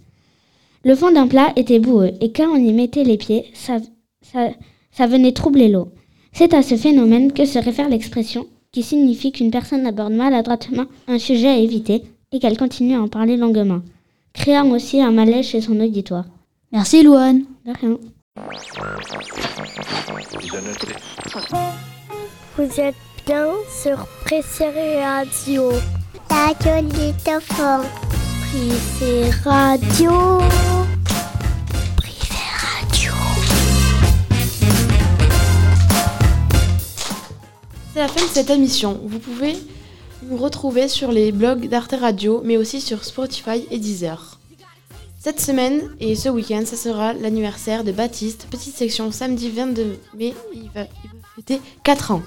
Le 0.86 0.95
fond 0.95 1.11
d'un 1.11 1.27
plat 1.27 1.53
était 1.55 1.79
boueux 1.79 2.11
et 2.19 2.31
quand 2.31 2.49
on 2.49 2.57
y 2.57 2.73
mettait 2.73 3.03
les 3.03 3.17
pieds, 3.17 3.45
ça, 3.53 3.77
ça, 4.21 4.49
ça 4.91 5.07
venait 5.07 5.31
troubler 5.31 5.69
l'eau. 5.69 5.89
C'est 6.34 6.53
à 6.53 6.61
ce 6.61 6.75
phénomène 6.75 7.31
que 7.31 7.45
se 7.45 7.59
réfère 7.59 7.89
l'expression 7.89 8.47
qui 8.73 8.84
signifie 8.84 9.31
qu'une 9.31 9.51
personne 9.51 9.86
aborde 9.86 10.13
maladroitement 10.13 10.86
un 11.07 11.19
sujet 11.19 11.47
à 11.47 11.57
éviter 11.57 12.03
et 12.31 12.39
qu'elle 12.39 12.57
continue 12.57 12.95
à 12.95 13.01
en 13.01 13.07
parler 13.07 13.38
longuement, 13.38 13.81
créant 14.34 14.69
aussi 14.71 14.99
un 14.99 15.11
malaise 15.11 15.45
chez 15.45 15.61
son 15.61 15.79
auditoire. 15.79 16.25
Merci 16.71 17.03
Louane. 17.03 17.43
De 17.65 17.71
rien. 17.79 17.97
Vous 22.57 22.79
êtes 22.81 22.95
bien 23.25 23.47
sur 23.84 24.05
Pressé 24.25 24.65
Radio. 25.01 25.69
Radio 26.29 26.88
Litophone. 26.89 27.86
Pressé 28.41 29.29
Radio. 29.45 30.72
C'est 37.93 37.99
la 37.99 38.07
fin 38.07 38.21
de 38.23 38.29
cette 38.29 38.49
émission. 38.49 38.99
Vous 39.05 39.19
pouvez 39.19 39.55
nous 40.29 40.37
retrouver 40.37 40.87
sur 40.87 41.11
les 41.11 41.31
blogs 41.31 41.67
d'Arte 41.67 41.95
Radio, 41.99 42.41
mais 42.43 42.57
aussi 42.57 42.81
sur 42.81 43.03
Spotify 43.03 43.65
et 43.69 43.77
Deezer. 43.77 44.39
Cette 45.19 45.39
semaine 45.39 45.81
et 45.99 46.15
ce 46.15 46.27
week-end, 46.29 46.63
ça 46.65 46.75
sera 46.75 47.13
l'anniversaire 47.13 47.83
de 47.83 47.91
Baptiste, 47.91 48.47
petite 48.49 48.75
section 48.75 49.11
samedi 49.11 49.49
22 49.49 49.99
mai, 50.17 50.33
il 50.53 50.69
va, 50.75 50.85
fêter 51.35 51.61
4 51.83 52.11
ans. 52.11 52.21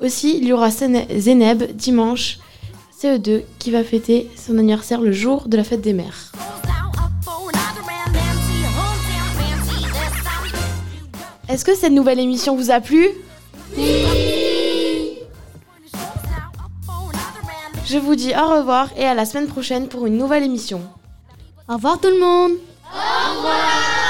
Aussi, 0.00 0.36
il 0.38 0.44
y 0.44 0.52
aura 0.52 0.70
Zéne- 0.70 1.06
Zéneb 1.18 1.62
dimanche 1.74 2.38
CE2 3.02 3.42
qui 3.58 3.70
va 3.70 3.82
fêter 3.82 4.30
son 4.36 4.58
anniversaire 4.58 5.00
le 5.00 5.12
jour 5.12 5.48
de 5.48 5.56
la 5.56 5.64
fête 5.64 5.80
des 5.80 5.92
mères. 5.92 6.32
Est-ce 11.48 11.64
que 11.64 11.74
cette 11.74 11.92
nouvelle 11.92 12.18
émission 12.20 12.56
vous 12.56 12.70
a 12.70 12.80
plu? 12.80 13.08
Je 17.88 17.98
vous 17.98 18.16
dis 18.16 18.32
au 18.34 18.48
revoir 18.48 18.88
et 18.96 19.04
à 19.04 19.14
la 19.14 19.24
semaine 19.24 19.46
prochaine 19.46 19.86
pour 19.86 20.06
une 20.06 20.18
nouvelle 20.18 20.42
émission. 20.42 20.82
Au 21.68 21.74
revoir 21.74 22.00
tout 22.00 22.08
le 22.08 22.18
monde 22.18 22.52
Au 22.92 23.36
revoir 23.36 24.05